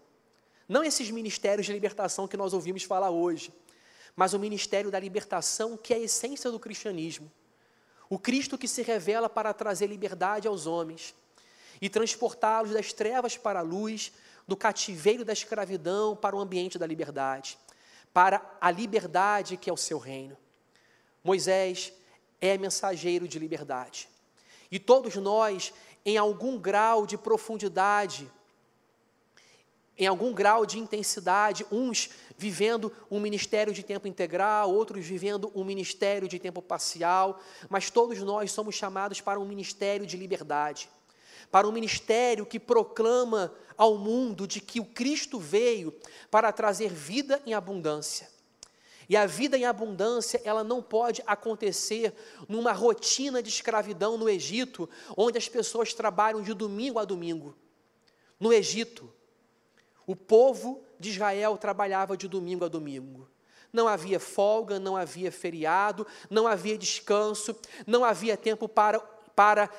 Não 0.67 0.83
esses 0.83 1.11
ministérios 1.11 1.65
de 1.65 1.73
libertação 1.73 2.27
que 2.27 2.37
nós 2.37 2.53
ouvimos 2.53 2.83
falar 2.83 3.09
hoje, 3.09 3.53
mas 4.15 4.33
o 4.33 4.39
ministério 4.39 4.89
da 4.89 4.99
libertação 4.99 5.77
que 5.77 5.93
é 5.93 5.97
a 5.97 5.99
essência 5.99 6.49
do 6.49 6.59
cristianismo. 6.59 7.31
O 8.09 8.19
Cristo 8.19 8.57
que 8.57 8.67
se 8.67 8.81
revela 8.81 9.29
para 9.29 9.53
trazer 9.53 9.87
liberdade 9.87 10.47
aos 10.47 10.65
homens 10.65 11.15
e 11.81 11.89
transportá-los 11.89 12.71
das 12.71 12.93
trevas 12.93 13.37
para 13.37 13.59
a 13.59 13.63
luz, 13.63 14.11
do 14.47 14.55
cativeiro 14.55 15.25
da 15.25 15.33
escravidão 15.33 16.15
para 16.15 16.35
o 16.35 16.39
ambiente 16.39 16.77
da 16.77 16.85
liberdade, 16.85 17.57
para 18.13 18.57
a 18.61 18.69
liberdade 18.69 19.57
que 19.57 19.69
é 19.69 19.73
o 19.73 19.77
seu 19.77 19.97
reino. 19.97 20.37
Moisés 21.23 21.93
é 22.41 22.57
mensageiro 22.57 23.27
de 23.27 23.39
liberdade. 23.39 24.09
E 24.69 24.77
todos 24.77 25.15
nós, 25.15 25.73
em 26.05 26.17
algum 26.17 26.57
grau 26.57 27.05
de 27.05 27.17
profundidade, 27.17 28.29
em 29.97 30.07
algum 30.07 30.33
grau 30.33 30.65
de 30.65 30.79
intensidade, 30.79 31.65
uns 31.71 32.09
vivendo 32.37 32.91
um 33.09 33.19
ministério 33.19 33.71
de 33.71 33.83
tempo 33.83 34.07
integral, 34.07 34.73
outros 34.73 35.05
vivendo 35.05 35.51
um 35.55 35.63
ministério 35.63 36.27
de 36.27 36.39
tempo 36.39 36.61
parcial, 36.61 37.39
mas 37.69 37.89
todos 37.89 38.19
nós 38.19 38.51
somos 38.51 38.75
chamados 38.75 39.21
para 39.21 39.39
um 39.39 39.45
ministério 39.45 40.05
de 40.05 40.17
liberdade, 40.17 40.89
para 41.51 41.67
um 41.67 41.71
ministério 41.71 42.45
que 42.45 42.59
proclama 42.59 43.53
ao 43.77 43.97
mundo 43.97 44.47
de 44.47 44.59
que 44.59 44.79
o 44.79 44.85
Cristo 44.85 45.39
veio 45.39 45.93
para 46.31 46.51
trazer 46.51 46.91
vida 46.91 47.41
em 47.45 47.53
abundância. 47.53 48.32
E 49.13 49.15
a 49.15 49.27
vida 49.27 49.55
em 49.55 49.63
abundância, 49.63 50.41
ela 50.43 50.63
não 50.63 50.81
pode 50.81 51.21
acontecer 51.27 52.15
numa 52.49 52.71
rotina 52.71 53.43
de 53.43 53.49
escravidão 53.49 54.17
no 54.17 54.27
Egito, 54.27 54.89
onde 55.15 55.37
as 55.37 55.47
pessoas 55.47 55.93
trabalham 55.93 56.41
de 56.41 56.51
domingo 56.51 56.97
a 56.97 57.05
domingo. 57.05 57.55
No 58.39 58.51
Egito, 58.51 59.13
o 60.07 60.15
povo 60.15 60.83
de 60.99 61.11
Israel 61.11 61.55
trabalhava 61.57 62.17
de 62.17 62.27
domingo 62.27 62.65
a 62.65 62.67
domingo. 62.67 63.29
Não 63.71 63.87
havia 63.87 64.19
folga, 64.19 64.79
não 64.79 64.97
havia 64.97 65.31
feriado, 65.31 66.07
não 66.27 66.47
havia 66.47 66.75
descanso, 66.75 67.55
não 67.85 68.03
havia 68.03 68.35
tempo 68.35 68.67
para, 68.67 68.99
para, 69.35 69.69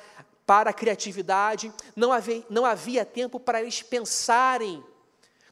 para 0.45 0.69
a 0.69 0.73
criatividade, 0.73 1.73
não 1.93 2.13
havia, 2.13 2.41
não 2.49 2.65
havia 2.65 3.03
tempo 3.03 3.37
para 3.37 3.59
eles 3.59 3.81
pensarem 3.81 4.81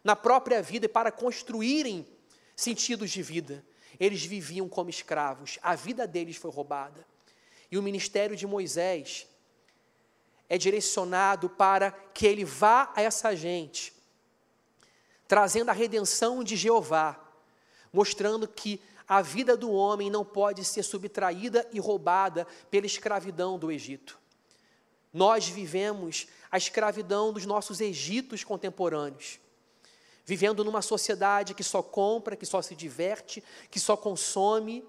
na 0.02 0.16
própria 0.16 0.62
vida 0.62 0.86
e 0.86 0.90
para 0.90 1.12
construírem 1.12 2.08
sentidos 2.56 3.12
de 3.12 3.22
vida. 3.22 3.62
Eles 4.00 4.26
viviam 4.26 4.68
como 4.68 4.90
escravos, 4.90 5.60
a 5.62 5.76
vida 5.76 6.08
deles 6.08 6.36
foi 6.36 6.52
roubada. 6.52 7.06
E 7.72 7.78
o 7.78 7.84
ministério 7.84 8.36
de 8.36 8.46
Moisés 8.46 9.28
é 10.50 10.58
direcionado 10.58 11.50
para 11.50 11.92
que 11.92 12.28
ele 12.28 12.46
vá 12.46 12.92
a 12.96 13.02
essa 13.02 13.36
gente, 13.36 13.94
trazendo 15.28 15.70
a 15.70 15.74
redenção 15.74 16.44
de 16.44 16.56
Jeová, 16.56 17.20
mostrando 17.92 18.48
que 18.48 18.82
a 19.08 19.22
vida 19.22 19.58
do 19.58 19.72
homem 19.72 20.10
não 20.10 20.24
pode 20.24 20.64
ser 20.64 20.84
subtraída 20.84 21.68
e 21.72 21.80
roubada 21.80 22.48
pela 22.70 22.86
escravidão 22.86 23.58
do 23.58 23.72
Egito. 23.72 24.20
Nós 25.12 25.48
vivemos 25.48 26.28
a 26.52 26.58
escravidão 26.58 27.32
dos 27.32 27.46
nossos 27.46 27.82
Egitos 27.82 28.44
contemporâneos 28.44 29.40
vivendo 30.26 30.64
numa 30.64 30.82
sociedade 30.82 31.54
que 31.54 31.64
só 31.64 31.82
compra, 31.82 32.36
que 32.36 32.46
só 32.46 32.62
se 32.62 32.76
diverte, 32.76 33.44
que 33.70 33.80
só 33.80 33.98
consome, 33.98 34.86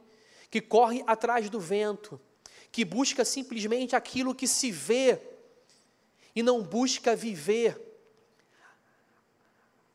que 0.50 0.60
corre 0.60 1.02
atrás 1.06 1.50
do 1.50 1.58
vento, 1.58 2.20
que 2.70 2.84
busca 2.84 3.24
simplesmente 3.24 3.96
aquilo 3.96 4.34
que 4.34 4.46
se 4.46 4.70
vê 4.70 5.20
e 6.34 6.42
não 6.42 6.62
busca 6.62 7.16
viver 7.16 7.80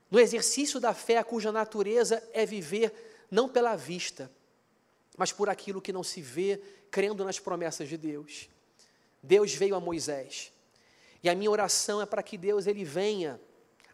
no 0.10 0.20
exercício 0.20 0.80
da 0.80 0.94
fé, 0.94 1.24
cuja 1.24 1.52
natureza 1.52 2.24
é 2.34 2.46
viver 2.46 3.28
não 3.30 3.48
pela 3.48 3.76
vista, 3.76 4.32
mas 5.16 5.32
por 5.32 5.50
aquilo 5.50 5.82
que 5.82 5.94
não 5.94 6.04
se 6.04 6.22
vê, 6.22 6.60
crendo 6.90 7.24
nas 7.24 7.40
promessas 7.40 7.88
de 7.88 7.96
Deus. 7.96 8.50
Deus 9.22 9.54
veio 9.54 9.76
a 9.76 9.80
Moisés. 9.80 10.52
E 11.22 11.30
a 11.30 11.36
minha 11.36 11.52
oração 11.52 12.02
é 12.02 12.06
para 12.06 12.24
que 12.24 12.38
Deus 12.38 12.66
ele 12.66 12.84
venha 12.84 13.40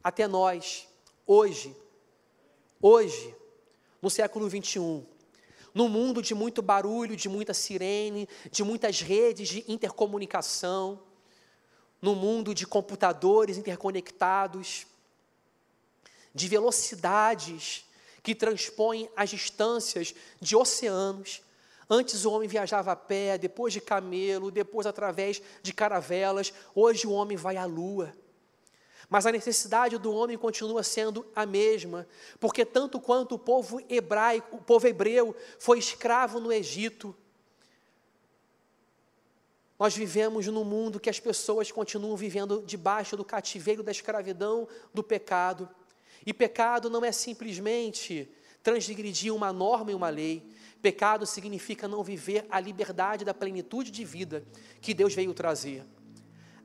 até 0.03 0.27
nós 0.27 0.87
hoje, 1.25 1.75
hoje, 2.81 3.35
no 4.01 4.09
século 4.09 4.47
21, 4.47 5.05
num 5.73 5.89
mundo 5.89 6.21
de 6.21 6.33
muito 6.33 6.61
barulho, 6.61 7.15
de 7.15 7.27
muita 7.27 7.53
sirene, 7.53 8.29
de 8.51 8.63
muitas 8.63 9.01
redes 9.01 9.49
de 9.49 9.65
intercomunicação, 9.67 11.01
no 12.01 12.15
mundo 12.15 12.53
de 12.53 12.65
computadores 12.67 13.57
interconectados, 13.57 14.85
de 16.33 16.47
velocidades 16.47 17.85
que 18.21 18.35
transpõem 18.35 19.09
as 19.15 19.29
distâncias 19.29 20.13
de 20.39 20.55
oceanos. 20.55 21.41
Antes 21.89 22.25
o 22.25 22.31
homem 22.31 22.47
viajava 22.47 22.91
a 22.91 22.95
pé, 22.95 23.37
depois 23.37 23.71
de 23.71 23.79
camelo, 23.79 24.51
depois 24.51 24.87
através 24.87 25.41
de 25.61 25.73
caravelas. 25.73 26.53
Hoje 26.73 27.05
o 27.05 27.11
homem 27.11 27.37
vai 27.37 27.57
à 27.57 27.65
lua. 27.65 28.13
Mas 29.09 29.25
a 29.25 29.31
necessidade 29.31 29.97
do 29.97 30.13
homem 30.13 30.37
continua 30.37 30.83
sendo 30.83 31.25
a 31.35 31.45
mesma, 31.45 32.07
porque 32.39 32.65
tanto 32.65 32.99
quanto 32.99 33.35
o 33.35 33.39
povo 33.39 33.81
hebraico, 33.89 34.57
o 34.57 34.61
povo 34.61 34.87
hebreu 34.87 35.35
foi 35.59 35.77
escravo 35.79 36.39
no 36.39 36.51
Egito, 36.51 37.15
nós 39.77 39.95
vivemos 39.95 40.47
num 40.47 40.63
mundo 40.63 40.99
que 40.99 41.09
as 41.09 41.19
pessoas 41.19 41.71
continuam 41.71 42.15
vivendo 42.15 42.63
debaixo 42.65 43.17
do 43.17 43.25
cativeiro 43.25 43.83
da 43.83 43.91
escravidão 43.91 44.67
do 44.93 45.03
pecado. 45.03 45.69
E 46.25 46.33
pecado 46.33 46.89
não 46.89 47.03
é 47.03 47.11
simplesmente 47.11 48.29
transgredir 48.63 49.35
uma 49.35 49.51
norma 49.51 49.91
e 49.91 49.93
uma 49.93 50.09
lei. 50.09 50.49
Pecado 50.81 51.25
significa 51.25 51.87
não 51.87 52.03
viver 52.03 52.45
a 52.49 52.59
liberdade 52.59 53.25
da 53.25 53.33
plenitude 53.33 53.91
de 53.91 54.05
vida 54.05 54.45
que 54.79 54.93
Deus 54.93 55.13
veio 55.13 55.33
trazer. 55.33 55.83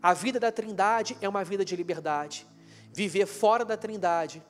A 0.02 0.14
vida 0.14 0.40
da 0.40 0.50
Trindade 0.50 1.16
é 1.20 1.28
uma 1.28 1.44
vida 1.44 1.62
de 1.64 1.76
liberdade. 1.76 2.46
Viver 2.92 3.26
fora 3.26 3.64
da 3.64 3.76
Trindade 3.76 4.42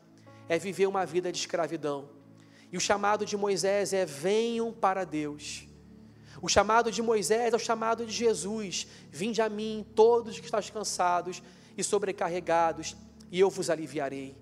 é 0.48 0.58
viver 0.58 0.86
uma 0.86 1.04
vida 1.04 1.32
de 1.32 1.38
escravidão. 1.38 2.08
E 2.70 2.76
o 2.76 2.80
chamado 2.80 3.26
de 3.26 3.36
Moisés 3.36 3.92
é: 3.92 4.06
venham 4.06 4.72
para 4.72 5.04
Deus. 5.04 5.66
O 6.40 6.48
chamado 6.48 6.92
de 6.92 7.02
Moisés 7.02 7.52
é 7.52 7.56
o 7.56 7.58
chamado 7.58 8.06
de 8.06 8.12
Jesus: 8.12 8.86
Vinde 9.10 9.42
a 9.42 9.48
mim, 9.48 9.84
todos 9.94 10.38
que 10.38 10.44
estáis 10.44 10.70
cansados 10.70 11.42
e 11.76 11.82
sobrecarregados, 11.82 12.96
e 13.30 13.40
eu 13.40 13.50
vos 13.50 13.70
aliviarei. 13.70 14.36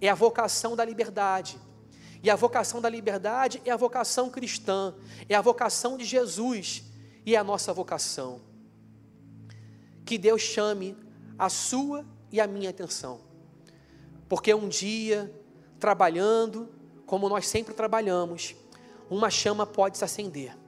É 0.00 0.08
a 0.08 0.14
vocação 0.16 0.74
da 0.74 0.84
liberdade. 0.84 1.58
E 2.22 2.28
a 2.28 2.36
vocação 2.36 2.80
da 2.80 2.88
liberdade 2.88 3.62
é 3.64 3.70
a 3.70 3.76
vocação 3.76 4.28
cristã, 4.28 4.94
é 5.28 5.34
a 5.34 5.40
vocação 5.40 5.96
de 5.96 6.04
Jesus 6.04 6.82
e 7.24 7.34
é 7.34 7.38
a 7.38 7.44
nossa 7.44 7.72
vocação. 7.72 8.49
Que 10.10 10.18
Deus 10.18 10.42
chame 10.42 10.96
a 11.38 11.48
sua 11.48 12.04
e 12.32 12.40
a 12.40 12.46
minha 12.48 12.70
atenção. 12.70 13.20
Porque 14.28 14.52
um 14.52 14.68
dia, 14.68 15.32
trabalhando, 15.78 16.68
como 17.06 17.28
nós 17.28 17.46
sempre 17.46 17.72
trabalhamos, 17.74 18.56
uma 19.08 19.30
chama 19.30 19.64
pode 19.64 19.98
se 19.98 20.04
acender. 20.04 20.58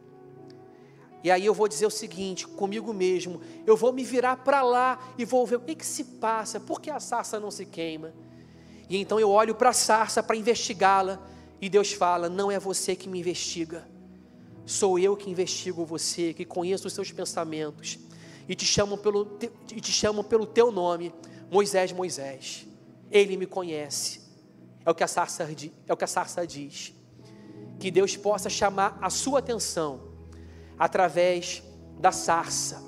E 1.25 1.29
aí 1.29 1.45
eu 1.45 1.53
vou 1.53 1.67
dizer 1.67 1.87
o 1.87 1.91
seguinte, 1.91 2.47
comigo 2.47 2.95
mesmo, 2.95 3.41
eu 3.67 3.77
vou 3.77 3.93
me 3.93 4.05
virar 4.05 4.37
para 4.37 4.63
lá 4.63 5.13
e 5.19 5.25
vou 5.25 5.45
ver 5.45 5.57
o 5.57 5.61
que, 5.63 5.75
que 5.75 5.87
se 5.87 6.05
passa, 6.05 6.61
por 6.61 6.81
que 6.81 6.89
a 6.89 7.01
sarça 7.01 7.41
não 7.41 7.51
se 7.51 7.67
queima? 7.67 8.15
E 8.89 8.97
então 8.97 9.19
eu 9.19 9.29
olho 9.29 9.57
para 9.57 9.71
a 9.71 9.73
sarça 9.73 10.23
para 10.23 10.37
investigá-la, 10.37 11.21
e 11.61 11.69
Deus 11.69 11.93
fala: 11.93 12.29
Não 12.29 12.49
é 12.49 12.61
você 12.61 12.95
que 12.95 13.09
me 13.09 13.19
investiga, 13.19 13.89
sou 14.65 15.01
eu 15.01 15.17
que 15.17 15.29
investigo 15.29 15.85
você, 15.85 16.33
que 16.33 16.45
conheço 16.45 16.87
os 16.87 16.93
seus 16.93 17.11
pensamentos, 17.11 17.99
e 18.49 18.55
te 18.55 18.65
chamo 18.65 18.99
pelo, 18.99 19.25
te, 19.25 19.51
e 19.75 19.81
te 19.81 19.93
chamo 19.93 20.25
pelo 20.25 20.47
teu 20.47 20.71
nome, 20.71 21.15
Moisés, 21.51 21.93
Moisés. 21.93 22.67
Ele 23.11 23.37
me 23.37 23.47
conhece. 23.47 24.21
É 24.85 24.91
o 24.91 24.95
que 24.95 25.05
a 25.05 25.07
sarça, 25.07 25.49
é 25.87 25.93
o 25.93 25.97
que 25.97 26.05
a 26.05 26.09
sarça 26.09 26.47
diz. 26.47 26.95
Que 27.79 27.91
Deus 27.91 28.17
possa 28.17 28.49
chamar 28.49 28.99
a 29.01 29.11
sua 29.11 29.39
atenção 29.39 30.13
através 30.79 31.63
da 31.99 32.11
sarça, 32.11 32.83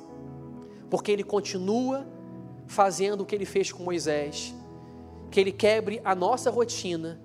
porque 0.90 1.12
ele 1.12 1.22
continua 1.22 2.06
fazendo 2.66 3.20
o 3.20 3.26
que 3.26 3.34
ele 3.34 3.44
fez 3.44 3.70
com 3.70 3.84
Moisés, 3.84 4.54
que 5.30 5.38
ele 5.38 5.52
quebre 5.52 6.00
a 6.04 6.14
nossa 6.14 6.50
rotina 6.50 7.20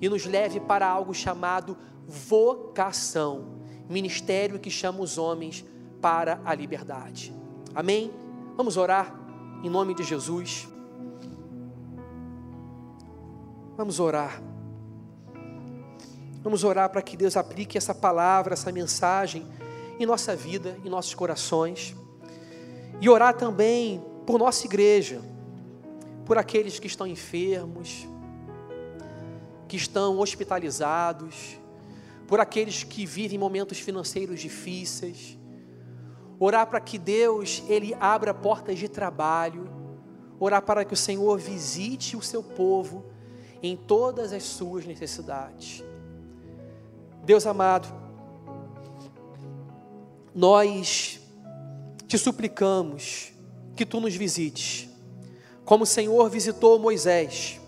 e 0.00 0.08
nos 0.08 0.24
leve 0.24 0.60
para 0.60 0.86
algo 0.86 1.12
chamado 1.14 1.76
vocação, 2.06 3.60
ministério 3.88 4.58
que 4.58 4.70
chama 4.70 5.00
os 5.00 5.18
homens 5.18 5.64
para 6.00 6.40
a 6.44 6.54
liberdade. 6.54 7.41
Amém? 7.74 8.12
Vamos 8.56 8.76
orar 8.76 9.14
em 9.62 9.70
nome 9.70 9.94
de 9.94 10.02
Jesus. 10.02 10.68
Vamos 13.76 13.98
orar. 14.00 14.42
Vamos 16.42 16.64
orar 16.64 16.90
para 16.90 17.00
que 17.00 17.16
Deus 17.16 17.36
aplique 17.36 17.78
essa 17.78 17.94
palavra, 17.94 18.52
essa 18.52 18.72
mensagem 18.72 19.46
em 19.98 20.04
nossa 20.04 20.34
vida, 20.34 20.76
em 20.84 20.88
nossos 20.90 21.14
corações. 21.14 21.94
E 23.00 23.08
orar 23.08 23.34
também 23.34 24.04
por 24.26 24.38
nossa 24.38 24.66
igreja, 24.66 25.22
por 26.26 26.36
aqueles 26.36 26.78
que 26.78 26.86
estão 26.86 27.06
enfermos, 27.06 28.06
que 29.68 29.76
estão 29.76 30.18
hospitalizados, 30.18 31.58
por 32.26 32.40
aqueles 32.40 32.84
que 32.84 33.06
vivem 33.06 33.38
momentos 33.38 33.78
financeiros 33.78 34.40
difíceis. 34.40 35.38
Orar 36.44 36.66
para 36.66 36.80
que 36.80 36.98
Deus 36.98 37.62
ele 37.68 37.94
abra 38.00 38.34
portas 38.34 38.76
de 38.76 38.88
trabalho. 38.88 39.70
Orar 40.40 40.60
para 40.60 40.84
que 40.84 40.92
o 40.92 40.96
Senhor 40.96 41.38
visite 41.38 42.16
o 42.16 42.20
seu 42.20 42.42
povo 42.42 43.04
em 43.62 43.76
todas 43.76 44.32
as 44.32 44.42
suas 44.42 44.84
necessidades. 44.84 45.84
Deus 47.22 47.46
amado, 47.46 47.86
nós 50.34 51.20
te 52.08 52.18
suplicamos 52.18 53.32
que 53.76 53.86
tu 53.86 54.00
nos 54.00 54.16
visites, 54.16 54.88
como 55.64 55.84
o 55.84 55.86
Senhor 55.86 56.28
visitou 56.28 56.76
Moisés, 56.76 57.60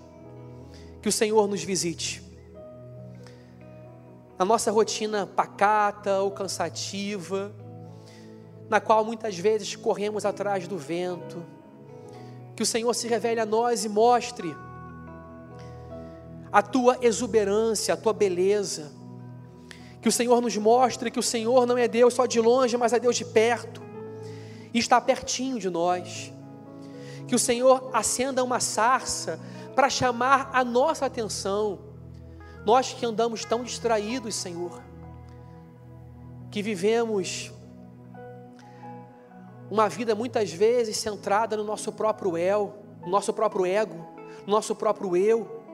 que 1.00 1.08
o 1.08 1.12
Senhor 1.12 1.46
nos 1.46 1.62
visite. 1.62 2.24
Na 4.36 4.44
nossa 4.44 4.72
rotina 4.72 5.28
pacata 5.28 6.18
ou 6.22 6.32
cansativa, 6.32 7.54
na 8.68 8.80
qual 8.80 9.04
muitas 9.04 9.38
vezes 9.38 9.76
corremos 9.76 10.24
atrás 10.24 10.66
do 10.66 10.78
vento, 10.78 11.44
que 12.56 12.62
o 12.62 12.66
Senhor 12.66 12.92
se 12.94 13.08
revele 13.08 13.40
a 13.40 13.46
nós 13.46 13.84
e 13.84 13.88
mostre 13.88 14.54
a 16.52 16.62
tua 16.62 16.98
exuberância, 17.02 17.94
a 17.94 17.96
tua 17.96 18.12
beleza, 18.12 18.92
que 20.00 20.08
o 20.08 20.12
Senhor 20.12 20.40
nos 20.40 20.56
mostre 20.56 21.10
que 21.10 21.18
o 21.18 21.22
Senhor 21.22 21.66
não 21.66 21.78
é 21.78 21.88
Deus 21.88 22.14
só 22.14 22.26
de 22.26 22.40
longe, 22.40 22.76
mas 22.76 22.92
é 22.92 23.00
Deus 23.00 23.16
de 23.16 23.24
perto, 23.24 23.82
e 24.72 24.78
está 24.78 25.00
pertinho 25.00 25.58
de 25.58 25.70
nós. 25.70 26.30
Que 27.26 27.34
o 27.34 27.38
Senhor 27.38 27.90
acenda 27.90 28.44
uma 28.44 28.60
sarça 28.60 29.40
para 29.74 29.88
chamar 29.88 30.50
a 30.52 30.62
nossa 30.62 31.06
atenção, 31.06 31.78
nós 32.66 32.92
que 32.92 33.06
andamos 33.06 33.44
tão 33.44 33.64
distraídos, 33.64 34.34
Senhor, 34.34 34.82
que 36.50 36.62
vivemos 36.62 37.50
uma 39.74 39.88
vida 39.88 40.14
muitas 40.14 40.52
vezes 40.52 40.96
centrada 40.96 41.56
no 41.56 41.64
nosso 41.64 41.90
próprio 41.90 42.38
eu, 42.38 42.74
no 43.02 43.08
nosso 43.08 43.32
próprio 43.32 43.66
ego, 43.66 44.06
no 44.46 44.52
nosso 44.52 44.72
próprio 44.72 45.16
eu 45.16 45.64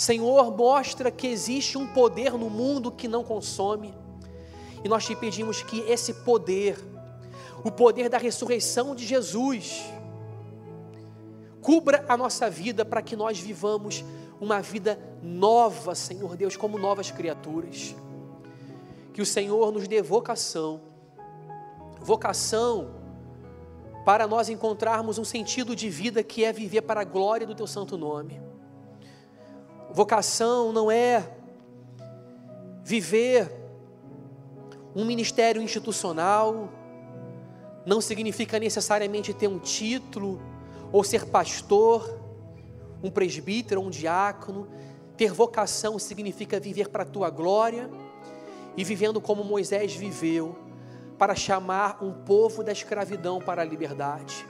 Senhor, 0.00 0.56
mostra 0.56 1.10
que 1.10 1.26
existe 1.26 1.76
um 1.76 1.86
poder 1.86 2.32
no 2.32 2.48
mundo 2.48 2.90
que 2.90 3.06
não 3.06 3.22
consome. 3.22 3.94
E 4.82 4.88
nós 4.88 5.04
te 5.04 5.14
pedimos 5.14 5.62
que 5.62 5.80
esse 5.80 6.14
poder, 6.14 6.78
o 7.62 7.70
poder 7.70 8.08
da 8.08 8.16
ressurreição 8.16 8.94
de 8.94 9.04
Jesus, 9.04 9.84
cubra 11.60 12.02
a 12.08 12.16
nossa 12.16 12.48
vida 12.48 12.82
para 12.82 13.02
que 13.02 13.14
nós 13.14 13.38
vivamos 13.38 14.02
uma 14.40 14.62
vida 14.62 14.98
nova, 15.22 15.94
Senhor 15.94 16.34
Deus, 16.34 16.56
como 16.56 16.78
novas 16.78 17.10
criaturas. 17.10 17.94
Que 19.12 19.20
o 19.20 19.26
Senhor 19.26 19.70
nos 19.70 19.86
dê 19.86 20.00
vocação, 20.00 20.80
vocação 22.00 22.90
para 24.04 24.26
nós 24.26 24.48
encontrarmos 24.48 25.18
um 25.18 25.24
sentido 25.24 25.76
de 25.76 25.88
vida 25.88 26.22
que 26.22 26.44
é 26.44 26.52
viver 26.52 26.82
para 26.82 27.02
a 27.02 27.04
glória 27.04 27.46
do 27.46 27.54
Teu 27.54 27.66
santo 27.66 27.96
nome. 27.96 28.40
Vocação 29.92 30.72
não 30.72 30.90
é 30.90 31.36
viver 32.82 33.50
um 34.94 35.04
ministério 35.04 35.60
institucional, 35.60 36.68
não 37.84 38.00
significa 38.00 38.58
necessariamente 38.58 39.32
ter 39.32 39.48
um 39.48 39.58
título 39.58 40.40
ou 40.92 41.04
ser 41.04 41.26
pastor, 41.26 42.18
um 43.02 43.10
presbítero, 43.10 43.80
um 43.80 43.90
diácono. 43.90 44.68
Ter 45.16 45.32
vocação 45.32 45.98
significa 45.98 46.58
viver 46.58 46.88
para 46.88 47.02
a 47.02 47.06
tua 47.06 47.30
glória 47.30 47.90
e 48.76 48.84
vivendo 48.84 49.20
como 49.20 49.44
Moisés 49.44 49.94
viveu, 49.94 50.56
para 51.20 51.34
chamar 51.34 52.02
um 52.02 52.14
povo 52.14 52.64
da 52.64 52.72
escravidão 52.72 53.42
para 53.42 53.60
a 53.60 53.64
liberdade. 53.64 54.46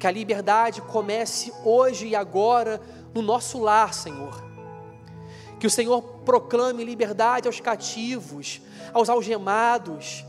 Que 0.00 0.06
a 0.08 0.10
liberdade 0.10 0.82
comece 0.82 1.52
hoje 1.64 2.08
e 2.08 2.16
agora 2.16 2.80
no 3.14 3.22
nosso 3.22 3.60
lar, 3.60 3.94
Senhor. 3.94 4.42
Que 5.60 5.68
o 5.68 5.70
Senhor 5.70 6.02
proclame 6.24 6.82
liberdade 6.82 7.46
aos 7.46 7.60
cativos, 7.60 8.60
aos 8.92 9.08
algemados, 9.08 10.24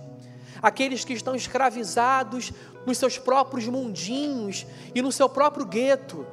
aqueles 0.61 1.03
que 1.03 1.13
estão 1.13 1.33
escravizados 1.33 2.53
nos 2.85 2.99
seus 2.99 3.17
próprios 3.17 3.65
mundinhos 3.67 4.67
e 4.93 5.01
no 5.01 5.11
seu 5.11 5.27
próprio 5.27 5.65
gueto, 5.65 6.23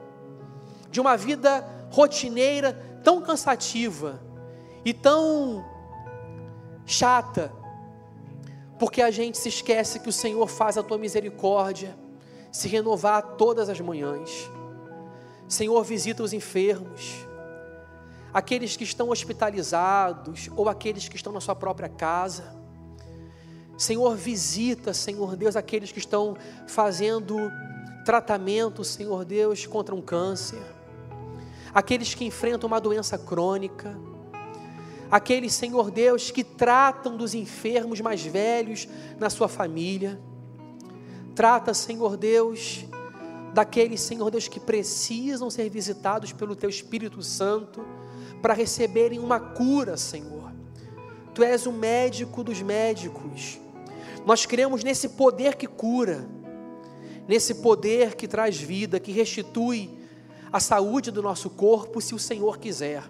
de 0.90 1.00
uma 1.00 1.16
vida 1.16 1.66
rotineira 1.90 2.74
tão 3.02 3.22
cansativa 3.22 4.20
e 4.84 4.92
tão 4.92 5.64
chata, 6.84 7.50
porque 8.78 9.02
a 9.02 9.10
gente 9.10 9.36
se 9.36 9.48
esquece 9.48 9.98
que 9.98 10.08
o 10.08 10.12
Senhor 10.12 10.46
faz 10.46 10.78
a 10.78 10.82
tua 10.82 10.98
misericórdia 10.98 11.96
se 12.52 12.68
renovar 12.68 13.22
todas 13.36 13.68
as 13.68 13.80
manhãs. 13.80 14.50
Senhor, 15.48 15.82
visita 15.82 16.22
os 16.22 16.32
enfermos, 16.32 17.26
aqueles 18.32 18.76
que 18.76 18.84
estão 18.84 19.10
hospitalizados 19.10 20.48
ou 20.54 20.68
aqueles 20.68 21.08
que 21.08 21.16
estão 21.16 21.32
na 21.32 21.40
sua 21.40 21.54
própria 21.54 21.88
casa. 21.88 22.56
Senhor, 23.76 24.16
visita, 24.16 24.92
Senhor 24.92 25.36
Deus, 25.36 25.56
aqueles 25.56 25.92
que 25.92 25.98
estão 25.98 26.36
fazendo 26.66 27.50
tratamento, 28.04 28.84
Senhor 28.84 29.24
Deus, 29.24 29.66
contra 29.66 29.94
um 29.94 30.02
câncer, 30.02 30.62
aqueles 31.72 32.14
que 32.14 32.24
enfrentam 32.24 32.66
uma 32.66 32.80
doença 32.80 33.16
crônica, 33.18 33.96
aqueles, 35.10 35.52
Senhor 35.52 35.90
Deus, 35.90 36.30
que 36.30 36.44
tratam 36.44 37.16
dos 37.16 37.34
enfermos 37.34 38.00
mais 38.00 38.22
velhos 38.22 38.88
na 39.18 39.30
sua 39.30 39.48
família. 39.48 40.20
Trata, 41.34 41.72
Senhor 41.72 42.16
Deus, 42.16 42.84
daqueles, 43.54 44.00
Senhor 44.00 44.30
Deus, 44.30 44.48
que 44.48 44.60
precisam 44.60 45.50
ser 45.50 45.68
visitados 45.68 46.32
pelo 46.32 46.56
Teu 46.56 46.68
Espírito 46.68 47.22
Santo 47.22 47.84
para 48.42 48.54
receberem 48.54 49.18
uma 49.18 49.40
cura, 49.40 49.96
Senhor. 49.96 50.52
Tu 51.34 51.42
és 51.42 51.66
o 51.66 51.72
médico 51.72 52.42
dos 52.42 52.60
médicos. 52.60 53.58
Nós 54.26 54.44
cremos 54.44 54.82
nesse 54.82 55.10
poder 55.10 55.56
que 55.56 55.66
cura, 55.66 56.28
nesse 57.26 57.56
poder 57.56 58.14
que 58.14 58.26
traz 58.26 58.60
vida, 58.60 58.98
que 58.98 59.12
restitui 59.12 59.96
a 60.52 60.58
saúde 60.58 61.10
do 61.10 61.22
nosso 61.22 61.50
corpo, 61.50 62.00
se 62.00 62.14
o 62.14 62.18
Senhor 62.18 62.58
quiser. 62.58 63.04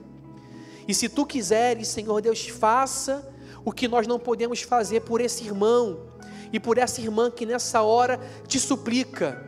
E 0.88 0.94
se 0.94 1.08
tu 1.08 1.26
quiseres, 1.26 1.86
Senhor 1.88 2.20
Deus, 2.20 2.48
faça 2.48 3.30
o 3.64 3.70
que 3.70 3.86
nós 3.86 4.06
não 4.06 4.18
podemos 4.18 4.62
fazer 4.62 5.00
por 5.02 5.20
esse 5.20 5.44
irmão 5.44 6.08
e 6.52 6.58
por 6.58 6.78
essa 6.78 7.00
irmã 7.00 7.30
que 7.30 7.44
nessa 7.44 7.82
hora 7.82 8.18
te 8.46 8.58
suplica, 8.58 9.46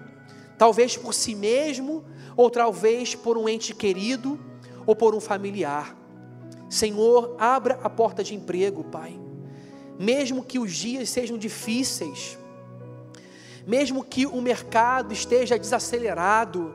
talvez 0.59 0.97
por 0.97 1.15
si 1.15 1.35
mesmo, 1.35 2.05
ou 2.37 2.51
talvez 2.51 3.15
por 3.15 3.39
um 3.39 3.49
ente 3.49 3.75
querido, 3.75 4.39
ou 4.87 4.95
por 4.95 5.15
um 5.15 5.21
familiar. 5.21 5.97
Senhor, 6.69 7.35
abra 7.39 7.81
a 7.83 7.89
porta 7.89 8.23
de 8.23 8.35
emprego, 8.35 8.85
Pai 8.85 9.19
mesmo 10.01 10.43
que 10.43 10.59
os 10.59 10.75
dias 10.75 11.11
sejam 11.11 11.37
difíceis, 11.37 12.39
mesmo 13.67 14.03
que 14.03 14.25
o 14.25 14.41
mercado 14.41 15.13
esteja 15.13 15.59
desacelerado, 15.59 16.75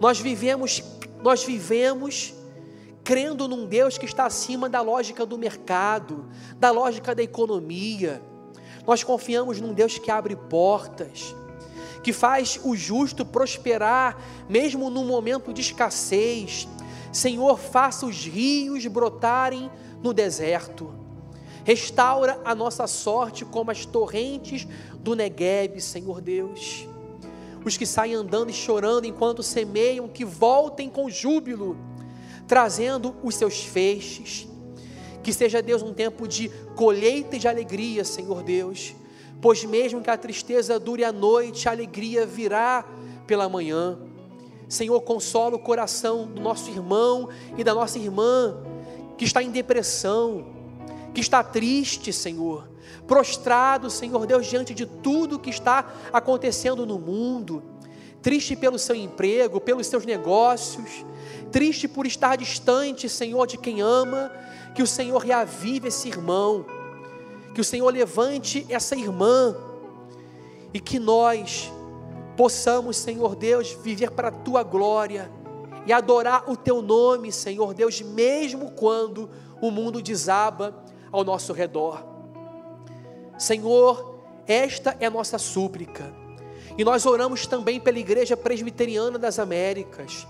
nós 0.00 0.20
vivemos, 0.20 0.80
nós 1.20 1.42
vivemos 1.42 2.32
crendo 3.04 3.46
num 3.46 3.66
Deus 3.66 3.98
que 3.98 4.06
está 4.06 4.24
acima 4.24 4.66
da 4.66 4.80
lógica 4.80 5.26
do 5.26 5.36
mercado, 5.36 6.24
da 6.56 6.70
lógica 6.70 7.14
da 7.14 7.22
economia. 7.22 8.22
Nós 8.86 9.04
confiamos 9.04 9.60
num 9.60 9.74
Deus 9.74 9.98
que 9.98 10.10
abre 10.10 10.34
portas, 10.34 11.36
que 12.02 12.12
faz 12.12 12.58
o 12.64 12.74
justo 12.74 13.24
prosperar, 13.24 14.18
mesmo 14.48 14.88
num 14.88 15.04
momento 15.04 15.52
de 15.52 15.60
escassez. 15.60 16.66
Senhor, 17.12 17.58
faça 17.58 18.06
os 18.06 18.24
rios 18.24 18.86
brotarem 18.86 19.70
no 20.02 20.14
deserto. 20.14 20.92
Restaura 21.62 22.40
a 22.44 22.54
nossa 22.54 22.86
sorte 22.86 23.44
como 23.44 23.70
as 23.70 23.84
torrentes 23.84 24.66
do 24.98 25.14
Negueb, 25.14 25.80
Senhor 25.80 26.20
Deus. 26.20 26.86
Os 27.64 27.76
que 27.78 27.86
saem 27.86 28.14
andando 28.14 28.50
e 28.50 28.52
chorando 28.52 29.06
enquanto 29.06 29.42
semeiam, 29.42 30.08
que 30.08 30.24
voltem 30.24 30.90
com 30.90 31.08
júbilo, 31.08 31.78
trazendo 32.46 33.14
os 33.22 33.34
seus 33.34 33.62
feixes. 33.64 34.48
Que 35.22 35.32
seja, 35.32 35.62
Deus, 35.62 35.82
um 35.82 35.94
tempo 35.94 36.28
de 36.28 36.48
colheita 36.76 37.36
e 37.36 37.38
de 37.38 37.48
alegria, 37.48 38.04
Senhor 38.04 38.42
Deus. 38.42 38.94
Pois 39.40 39.64
mesmo 39.64 40.00
que 40.00 40.10
a 40.10 40.16
tristeza 40.16 40.78
dure 40.78 41.04
a 41.04 41.12
noite, 41.12 41.68
a 41.68 41.72
alegria 41.72 42.26
virá 42.26 42.84
pela 43.26 43.48
manhã. 43.48 43.98
Senhor, 44.68 45.00
consola 45.02 45.56
o 45.56 45.58
coração 45.58 46.26
do 46.26 46.40
nosso 46.40 46.70
irmão 46.70 47.28
e 47.56 47.64
da 47.64 47.74
nossa 47.74 47.98
irmã 47.98 48.56
que 49.16 49.24
está 49.24 49.42
em 49.42 49.50
depressão, 49.50 50.46
que 51.14 51.20
está 51.20 51.42
triste, 51.42 52.12
Senhor, 52.12 52.68
prostrado, 53.06 53.90
Senhor 53.90 54.26
Deus, 54.26 54.46
diante 54.46 54.74
de 54.74 54.86
tudo 54.86 55.38
que 55.38 55.50
está 55.50 55.92
acontecendo 56.12 56.84
no 56.84 56.98
mundo, 56.98 57.62
triste 58.20 58.56
pelo 58.56 58.78
seu 58.78 58.96
emprego, 58.96 59.60
pelos 59.60 59.86
seus 59.86 60.04
negócios, 60.04 61.04
triste 61.54 61.86
por 61.86 62.04
estar 62.04 62.34
distante, 62.34 63.08
Senhor, 63.08 63.46
de 63.46 63.56
quem 63.56 63.80
ama, 63.80 64.28
que 64.74 64.82
o 64.82 64.86
Senhor 64.88 65.18
reavive 65.18 65.86
esse 65.86 66.08
irmão, 66.08 66.66
que 67.54 67.60
o 67.60 67.64
Senhor 67.64 67.94
levante 67.94 68.66
essa 68.68 68.96
irmã 68.96 69.56
e 70.72 70.80
que 70.80 70.98
nós 70.98 71.72
possamos, 72.36 72.96
Senhor 72.96 73.36
Deus, 73.36 73.70
viver 73.70 74.10
para 74.10 74.28
a 74.28 74.32
tua 74.32 74.64
glória 74.64 75.30
e 75.86 75.92
adorar 75.92 76.50
o 76.50 76.56
teu 76.56 76.82
nome, 76.82 77.30
Senhor 77.30 77.72
Deus, 77.72 78.02
mesmo 78.02 78.72
quando 78.72 79.30
o 79.60 79.70
mundo 79.70 80.02
desaba 80.02 80.74
ao 81.12 81.22
nosso 81.22 81.52
redor. 81.52 82.04
Senhor, 83.38 84.18
esta 84.44 84.96
é 84.98 85.06
a 85.06 85.10
nossa 85.10 85.38
súplica. 85.38 86.12
E 86.76 86.82
nós 86.82 87.06
oramos 87.06 87.46
também 87.46 87.78
pela 87.78 88.00
Igreja 88.00 88.36
Presbiteriana 88.36 89.20
das 89.20 89.38
Américas. 89.38 90.26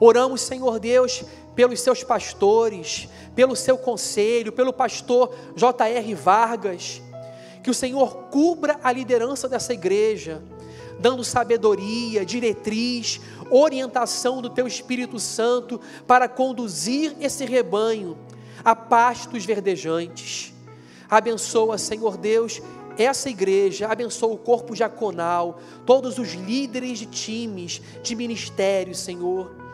Oramos, 0.00 0.42
Senhor 0.42 0.78
Deus, 0.78 1.24
pelos 1.54 1.80
seus 1.80 2.04
pastores, 2.04 3.08
pelo 3.34 3.56
seu 3.56 3.76
conselho, 3.76 4.52
pelo 4.52 4.72
pastor 4.72 5.34
J.R. 5.56 6.14
Vargas. 6.14 7.02
Que 7.62 7.70
o 7.70 7.74
Senhor 7.74 8.28
cubra 8.30 8.78
a 8.82 8.92
liderança 8.92 9.48
dessa 9.48 9.72
igreja, 9.72 10.42
dando 11.00 11.24
sabedoria, 11.24 12.24
diretriz, 12.24 13.20
orientação 13.50 14.40
do 14.40 14.50
teu 14.50 14.66
Espírito 14.66 15.18
Santo 15.18 15.80
para 16.06 16.28
conduzir 16.28 17.16
esse 17.20 17.44
rebanho 17.44 18.16
a 18.64 18.74
pastos 18.76 19.44
verdejantes. 19.44 20.52
Abençoa, 21.10 21.78
Senhor 21.78 22.16
Deus, 22.16 22.60
essa 22.96 23.30
igreja, 23.30 23.88
abençoa 23.88 24.34
o 24.34 24.38
corpo 24.38 24.74
diaconal, 24.74 25.60
todos 25.86 26.18
os 26.18 26.34
líderes 26.34 26.98
de 26.98 27.06
times, 27.06 27.80
de 28.02 28.14
ministérios, 28.14 28.98
Senhor. 28.98 29.67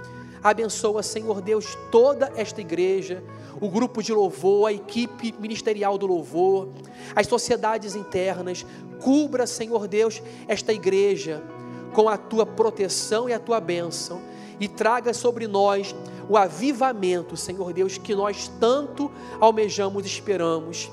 Abençoa, 0.45 1.03
Senhor 1.03 1.41
Deus, 1.41 1.75
toda 1.91 2.31
esta 2.37 2.61
igreja, 2.61 3.25
o 3.59 3.71
grupo 3.71 4.03
de 4.03 4.13
louvor, 4.13 4.69
a 4.69 4.73
equipe 4.75 5.35
ministerial 5.41 5.97
do 5.97 6.07
louvor, 6.07 6.69
as 7.17 7.27
sociedades 7.27 7.97
internas. 7.97 8.67
Cubra, 9.03 9.47
Senhor 9.47 9.89
Deus, 9.89 10.23
esta 10.47 10.71
igreja 10.71 11.43
com 11.95 12.11
a 12.11 12.19
tua 12.19 12.45
proteção 12.45 13.27
e 13.27 13.33
a 13.33 13.39
tua 13.39 13.59
bênção 13.59 14.21
e 14.61 14.69
traga 14.69 15.15
sobre 15.15 15.49
nós 15.49 15.95
o 16.29 16.37
avivamento, 16.37 17.39
Senhor 17.39 17.73
Deus, 17.73 17.97
que 17.97 18.15
nós 18.15 18.49
tanto 18.61 19.11
almejamos 19.41 20.05
e 20.05 20.09
esperamos. 20.09 20.91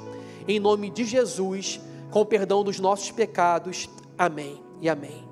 Em 0.48 0.62
nome 0.62 0.90
de 0.90 1.04
Jesus, 1.04 1.82
com 2.10 2.22
o 2.22 2.26
perdão 2.26 2.64
dos 2.64 2.80
nossos 2.80 3.12
pecados. 3.12 3.90
Amém 4.18 4.62
e 4.80 4.88
amém. 4.88 5.31